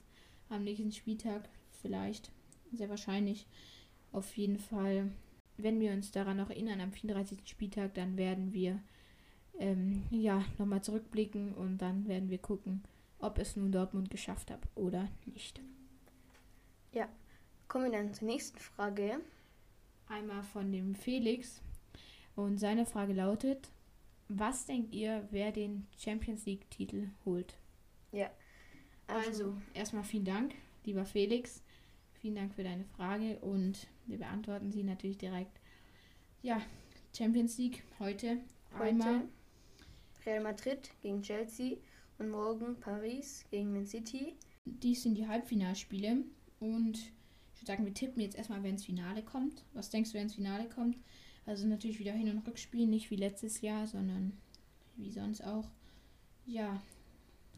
Am 0.50 0.66
nächsten 0.66 0.92
Spieltag 0.92 1.48
vielleicht, 1.82 2.32
sehr 2.74 2.90
wahrscheinlich. 2.90 3.48
Auf 4.12 4.36
jeden 4.36 4.60
Fall, 4.60 5.10
wenn 5.56 5.80
wir 5.80 5.94
uns 5.94 6.12
daran 6.12 6.36
noch 6.36 6.50
erinnern, 6.50 6.82
am 6.82 6.92
34. 6.92 7.40
Spieltag, 7.46 7.94
dann 7.94 8.18
werden 8.18 8.52
wir 8.52 8.82
ähm, 9.62 10.04
ja 10.10 10.44
nochmal 10.58 10.84
zurückblicken 10.84 11.54
und 11.54 11.78
dann 11.78 12.08
werden 12.08 12.30
wir 12.30 12.40
gucken, 12.40 12.84
ob 13.20 13.38
es 13.38 13.56
nun 13.56 13.72
Dortmund 13.72 14.10
geschafft 14.10 14.52
hat 14.52 14.68
oder 14.76 15.08
nicht. 15.26 15.62
Kommen 17.72 17.90
wir 17.90 18.00
dann 18.00 18.14
zur 18.14 18.28
nächsten 18.28 18.60
Frage. 18.60 19.22
Einmal 20.10 20.44
von 20.44 20.74
dem 20.74 20.94
Felix. 20.94 21.62
Und 22.36 22.58
seine 22.58 22.86
Frage 22.86 23.14
lautet, 23.14 23.72
was 24.28 24.66
denkt 24.66 24.94
ihr, 24.94 25.26
wer 25.32 25.54
den 25.54 25.88
Champions 25.98 26.46
League-Titel 26.46 27.08
holt? 27.24 27.56
Ja. 28.12 28.30
Also, 29.08 29.30
Also, 29.30 29.58
erstmal 29.74 30.04
vielen 30.04 30.26
Dank, 30.26 30.54
lieber 30.84 31.06
Felix. 31.06 31.64
Vielen 32.16 32.36
Dank 32.36 32.54
für 32.56 32.64
deine 32.66 32.84
Frage 32.84 33.40
und 33.40 33.88
wir 34.06 34.18
beantworten 34.18 34.70
sie 34.74 34.84
natürlich 34.84 35.18
direkt. 35.18 35.58
Ja, 36.42 36.62
Champions 37.18 37.58
League 37.58 37.84
heute, 38.00 38.40
einmal. 38.78 39.30
Real 40.26 40.42
Madrid 40.42 40.90
gegen 41.02 41.22
Chelsea 41.22 41.78
und 42.20 42.30
morgen 42.30 42.80
Paris 42.80 43.44
gegen 43.50 43.74
Man 43.74 43.88
City. 43.88 44.36
Dies 44.66 45.04
sind 45.04 45.16
die 45.16 45.28
Halbfinalspiele 45.28 46.24
und 46.60 46.98
ich 46.98 47.62
würde 47.62 47.68
sagen, 47.68 47.86
wir 47.86 47.94
tippen 47.94 48.22
jetzt 48.22 48.38
erstmal, 48.38 48.62
wer 48.64 48.70
ins 48.70 48.86
Finale 48.86 49.24
kommt. 49.24 49.64
Was 49.74 49.90
denkst 49.90 50.12
du, 50.12 50.16
wer 50.16 50.22
ins 50.22 50.36
Finale 50.36 50.70
kommt? 50.70 50.98
Also 51.46 51.68
natürlich 51.68 52.00
wieder 52.00 52.14
Hin- 52.14 52.30
und 52.30 52.48
Rückspiel, 52.48 52.86
nicht 52.86 53.10
wie 53.10 53.16
letztes 53.16 53.62
Jahr, 53.62 53.88
sondern 53.88 54.38
wie 54.96 55.12
sonst 55.12 55.44
auch. 55.44 55.70
Ja, 56.46 56.82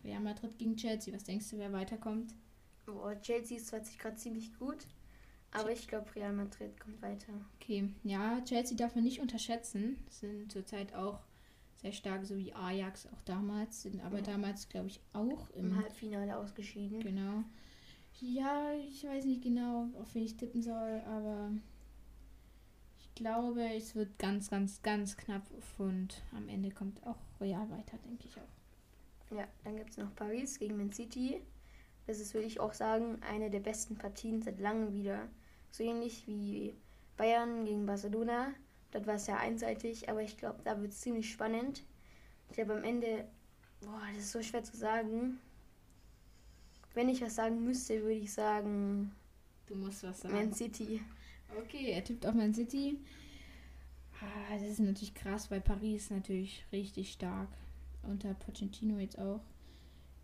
Real 0.03 0.21
Madrid 0.21 0.57
gegen 0.57 0.77
Chelsea. 0.77 1.13
Was 1.13 1.23
denkst 1.25 1.49
du, 1.49 1.57
wer 1.57 1.73
weiterkommt? 1.73 2.33
Boah, 2.85 3.19
Chelsea 3.21 3.57
ist 3.57 3.67
zwar 3.67 3.79
gerade 3.79 4.15
ziemlich 4.15 4.57
gut, 4.57 4.87
aber 5.51 5.71
ich 5.71 5.87
glaube 5.87 6.13
Real 6.15 6.33
Madrid 6.33 6.79
kommt 6.79 7.01
weiter. 7.01 7.33
Okay, 7.55 7.89
ja, 8.03 8.41
Chelsea 8.41 8.77
darf 8.77 8.95
man 8.95 9.03
nicht 9.03 9.19
unterschätzen. 9.19 9.97
Sind 10.09 10.51
zurzeit 10.51 10.93
auch 10.93 11.19
sehr 11.83 11.91
stark, 11.91 12.25
so 12.25 12.37
wie 12.37 12.53
Ajax 12.53 13.07
auch 13.07 13.21
damals. 13.25 13.83
Sind 13.83 14.01
aber 14.03 14.17
Ja. 14.17 14.23
damals, 14.23 14.69
glaube 14.69 14.87
ich, 14.87 15.01
auch 15.11 15.49
Im 15.51 15.65
im 15.67 15.77
Halbfinale 15.77 16.37
ausgeschieden. 16.37 17.01
Genau. 17.01 17.43
Ja, 18.21 18.71
ich 18.73 19.03
weiß 19.03 19.25
nicht 19.25 19.43
genau, 19.43 19.89
auf 19.99 20.15
wen 20.15 20.23
ich 20.23 20.37
tippen 20.37 20.61
soll, 20.61 21.01
aber 21.05 21.51
ich 22.99 23.13
glaube, 23.15 23.61
es 23.75 23.95
wird 23.95 24.17
ganz, 24.17 24.49
ganz, 24.49 24.81
ganz 24.81 25.17
knapp 25.17 25.43
und 25.77 26.21
am 26.35 26.47
Ende 26.47 26.71
kommt 26.71 27.05
auch 27.05 27.17
Real 27.41 27.69
weiter, 27.69 27.97
denke 28.05 28.27
ich 28.27 28.37
auch. 28.37 29.35
Ja, 29.37 29.47
dann 29.63 29.75
gibt 29.75 29.89
es 29.89 29.97
noch 29.97 30.15
Paris 30.15 30.57
gegen 30.59 30.77
Man 30.77 30.93
City. 30.93 31.41
Das 32.07 32.19
ist, 32.19 32.33
würde 32.33 32.47
ich 32.47 32.59
auch 32.59 32.73
sagen, 32.73 33.21
eine 33.29 33.49
der 33.49 33.59
besten 33.61 33.97
Partien 33.97 34.41
seit 34.41 34.59
langem 34.59 34.93
wieder. 34.93 35.27
So 35.71 35.83
ähnlich 35.83 36.27
wie 36.27 36.75
Bayern 37.17 37.65
gegen 37.65 37.85
Barcelona. 37.85 38.53
Dort 38.93 39.07
war 39.07 39.15
es 39.15 39.27
ja 39.27 39.37
einseitig, 39.37 40.07
aber 40.07 40.21
ich 40.21 40.37
glaube, 40.37 40.61
da 40.63 40.79
wird 40.79 40.93
es 40.93 41.01
ziemlich 41.01 41.29
spannend. 41.29 41.83
Ich 42.49 42.55
glaube, 42.55 42.75
am 42.75 42.83
Ende, 42.83 43.27
boah, 43.81 44.01
das 44.15 44.25
ist 44.25 44.31
so 44.31 44.41
schwer 44.41 44.63
zu 44.63 44.77
sagen. 44.77 45.39
Wenn 46.93 47.09
ich 47.09 47.21
was 47.21 47.35
sagen 47.35 47.63
müsste, 47.63 48.01
würde 48.01 48.13
ich 48.13 48.31
sagen 48.31 49.11
Du 49.65 49.75
musst 49.75 50.03
was 50.03 50.21
sagen. 50.21 50.35
Man 50.35 50.53
City. 50.53 51.01
Okay, 51.57 51.91
er 51.91 52.03
tippt 52.03 52.25
auf 52.25 52.35
Man 52.35 52.53
City. 52.53 52.97
Ah, 54.21 54.57
das 54.57 54.63
ist 54.63 54.79
natürlich 54.79 55.13
krass, 55.13 55.49
weil 55.51 55.61
Paris 55.61 56.09
natürlich 56.09 56.65
richtig 56.71 57.11
stark. 57.11 57.49
Unter 58.03 58.33
Pochettino 58.33 58.99
jetzt 58.99 59.17
auch. 59.17 59.41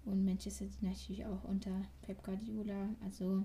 Und 0.05 0.25
Manchester 0.25 0.65
City 0.65 0.85
natürlich 0.85 1.25
auch 1.25 1.43
unter 1.45 1.81
Pep 2.01 2.23
Guardiola. 2.23 2.89
Also, 3.03 3.43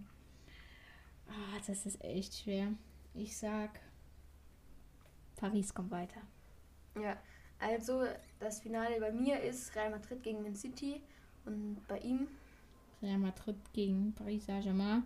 ah, 1.29 1.61
das 1.67 1.87
ist 1.87 2.03
echt 2.03 2.35
schwer. 2.35 2.73
Ich 3.15 3.37
sag, 3.37 3.81
Paris 5.37 5.75
kommt 5.75 5.91
weiter. 5.91 6.21
Ja, 7.01 7.17
also 7.59 8.05
das 8.41 8.61
Finale 8.61 9.01
bei 9.01 9.13
mir 9.13 9.41
ist 9.41 9.75
Real 9.75 9.91
Madrid 9.91 10.23
gegen 10.23 10.43
Man 10.43 10.55
City 10.55 11.01
und 11.45 11.81
bei 11.89 11.99
ihm 11.99 12.29
Real 13.03 13.19
Madrid 13.19 13.57
gegen 13.73 14.13
Paris 14.15 14.47
Saint-Germain. 14.47 15.03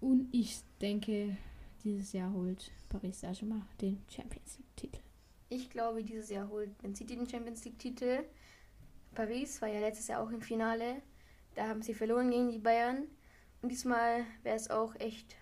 Und 0.00 0.28
ich 0.32 0.60
denke, 0.80 1.36
dieses 1.82 2.12
Jahr 2.12 2.32
holt 2.32 2.70
Paris 2.88 3.20
Saint-Germain 3.20 3.62
den 3.80 4.02
Champions 4.08 4.58
League-Titel. 4.58 5.00
Ich 5.48 5.70
glaube, 5.70 6.02
dieses 6.02 6.30
Jahr 6.30 6.48
holt 6.48 6.82
Man 6.82 6.94
City 6.94 7.16
den 7.16 7.28
Champions 7.28 7.64
League-Titel. 7.64 8.24
Paris 9.14 9.62
war 9.62 9.68
ja 9.68 9.80
letztes 9.80 10.08
Jahr 10.08 10.22
auch 10.22 10.30
im 10.30 10.42
Finale. 10.42 11.02
Da 11.54 11.68
haben 11.68 11.82
sie 11.82 11.94
verloren 11.94 12.30
gegen 12.30 12.50
die 12.50 12.58
Bayern. 12.58 13.04
Und 13.62 13.70
diesmal 13.70 14.24
wäre 14.42 14.56
es 14.56 14.68
auch 14.68 14.94
echt 14.96 15.36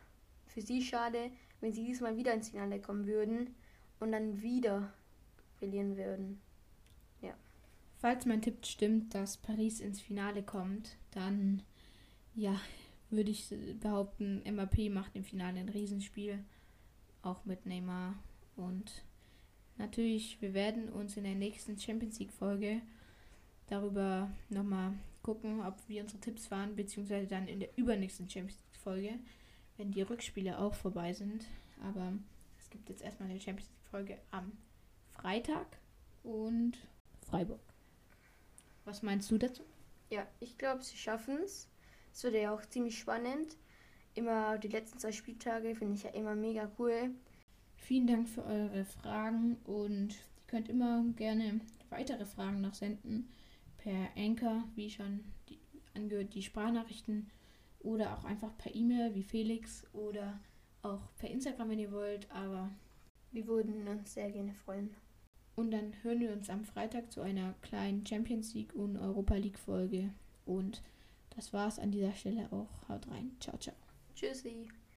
für 0.46 0.61
sie 0.61 0.83
schade, 0.83 1.31
wenn 1.61 1.72
sie 1.72 1.85
diesmal 1.85 2.16
wieder 2.16 2.35
ins 2.35 2.51
Finale 2.51 2.81
kommen 2.81 3.07
würden 3.07 3.55
und 4.02 4.12
dann 4.12 4.42
wieder 4.42 4.92
verlieren 5.58 5.96
würden. 5.96 6.40
Falls 8.02 8.26
mein 8.26 8.42
Tipp 8.42 8.66
stimmt, 8.66 9.14
dass 9.14 9.36
Paris 9.36 9.78
ins 9.78 10.00
Finale 10.00 10.42
kommt, 10.42 10.96
dann 11.12 11.62
ja, 12.34 12.60
würde 13.10 13.30
ich 13.30 13.54
behaupten, 13.78 14.42
Mbappé 14.44 14.90
macht 14.90 15.14
im 15.14 15.22
Finale 15.22 15.60
ein 15.60 15.68
Riesenspiel. 15.68 16.44
Auch 17.22 17.44
mit 17.44 17.64
Neymar. 17.64 18.16
Und 18.56 19.04
natürlich, 19.78 20.42
wir 20.42 20.52
werden 20.52 20.88
uns 20.88 21.16
in 21.16 21.22
der 21.22 21.36
nächsten 21.36 21.78
Champions 21.78 22.18
League 22.18 22.32
Folge 22.32 22.82
darüber 23.68 24.28
nochmal 24.48 24.94
gucken, 25.22 25.64
ob 25.64 25.76
wie 25.86 26.00
unsere 26.00 26.18
Tipps 26.18 26.50
waren, 26.50 26.74
beziehungsweise 26.74 27.28
dann 27.28 27.46
in 27.46 27.60
der 27.60 27.78
übernächsten 27.78 28.28
Champions 28.28 28.58
League 28.64 28.82
Folge, 28.82 29.12
wenn 29.76 29.92
die 29.92 30.02
Rückspiele 30.02 30.58
auch 30.58 30.74
vorbei 30.74 31.12
sind. 31.12 31.46
Aber 31.84 32.14
es 32.58 32.68
gibt 32.68 32.88
jetzt 32.88 33.02
erstmal 33.02 33.30
eine 33.30 33.38
Champions 33.40 33.70
League 33.70 33.82
Folge 33.92 34.18
am 34.31 34.52
Freitag 35.11 35.66
und 36.22 36.78
Freiburg. 37.26 37.61
Was 38.87 39.02
meinst 39.02 39.31
du 39.31 39.37
dazu? 39.37 39.62
Ja, 40.09 40.26
ich 40.40 40.57
glaube, 40.57 40.83
sie 40.83 40.96
schaffen 40.96 41.37
es. 41.44 41.68
Es 42.11 42.24
wird 42.24 42.35
ja 42.37 42.55
auch 42.55 42.64
ziemlich 42.64 42.98
spannend. 42.98 43.59
Immer 44.14 44.57
die 44.57 44.68
letzten 44.68 44.98
zwei 44.98 45.12
Spieltage 45.12 45.74
finde 45.74 45.96
ich 45.96 46.05
ja 46.05 46.11
immer 46.11 46.35
mega 46.35 46.72
cool. 46.78 47.11
Vielen 47.76 48.07
Dank 48.07 48.31
für 48.31 48.42
eure 48.46 48.87
Fragen 48.87 49.57
und 49.64 50.14
ihr 50.14 50.46
könnt 50.46 50.70
immer 50.70 51.05
gerne 51.14 51.61
weitere 51.90 52.24
Fragen 52.24 52.62
noch 52.62 52.74
senden 52.74 53.28
per 53.76 54.09
Anchor, 54.16 54.64
wie 54.74 54.88
schon 54.88 55.22
die, 55.50 55.59
angehört, 55.94 56.33
die 56.33 56.42
Sprachnachrichten 56.42 57.31
oder 57.81 58.16
auch 58.16 58.24
einfach 58.24 58.57
per 58.57 58.74
E-Mail 58.74 59.14
wie 59.14 59.22
Felix 59.22 59.85
oder 59.92 60.40
auch 60.81 61.02
per 61.18 61.28
Instagram, 61.28 61.68
wenn 61.68 61.78
ihr 61.78 61.92
wollt. 61.92 62.31
Aber 62.31 62.70
Wir 63.33 63.47
würden 63.47 63.88
uns 63.88 64.14
sehr 64.14 64.31
gerne 64.31 64.55
freuen. 64.55 64.90
und 65.55 65.71
dann 65.71 65.92
hören 66.03 66.21
wir 66.21 66.33
uns 66.33 66.49
am 66.51 66.64
Freitag 66.64 67.12
zu 67.12 67.21
einer 67.21 67.55
kleinen 67.62 68.07
Champions 68.07 68.55
League 68.55 68.75
und 68.75 68.97
Europa 68.97 69.35
League 69.37 69.59
Folge. 69.59 70.11
Und 70.47 70.83
das 71.37 71.53
war's 71.53 71.79
an 71.79 71.90
dieser 71.90 72.12
Stelle 72.14 72.49
auch. 72.53 72.88
Haut 72.88 73.09
rein. 73.11 73.33
Ciao, 73.40 73.57
ciao. 73.59 73.77
Tschüssi. 74.14 74.68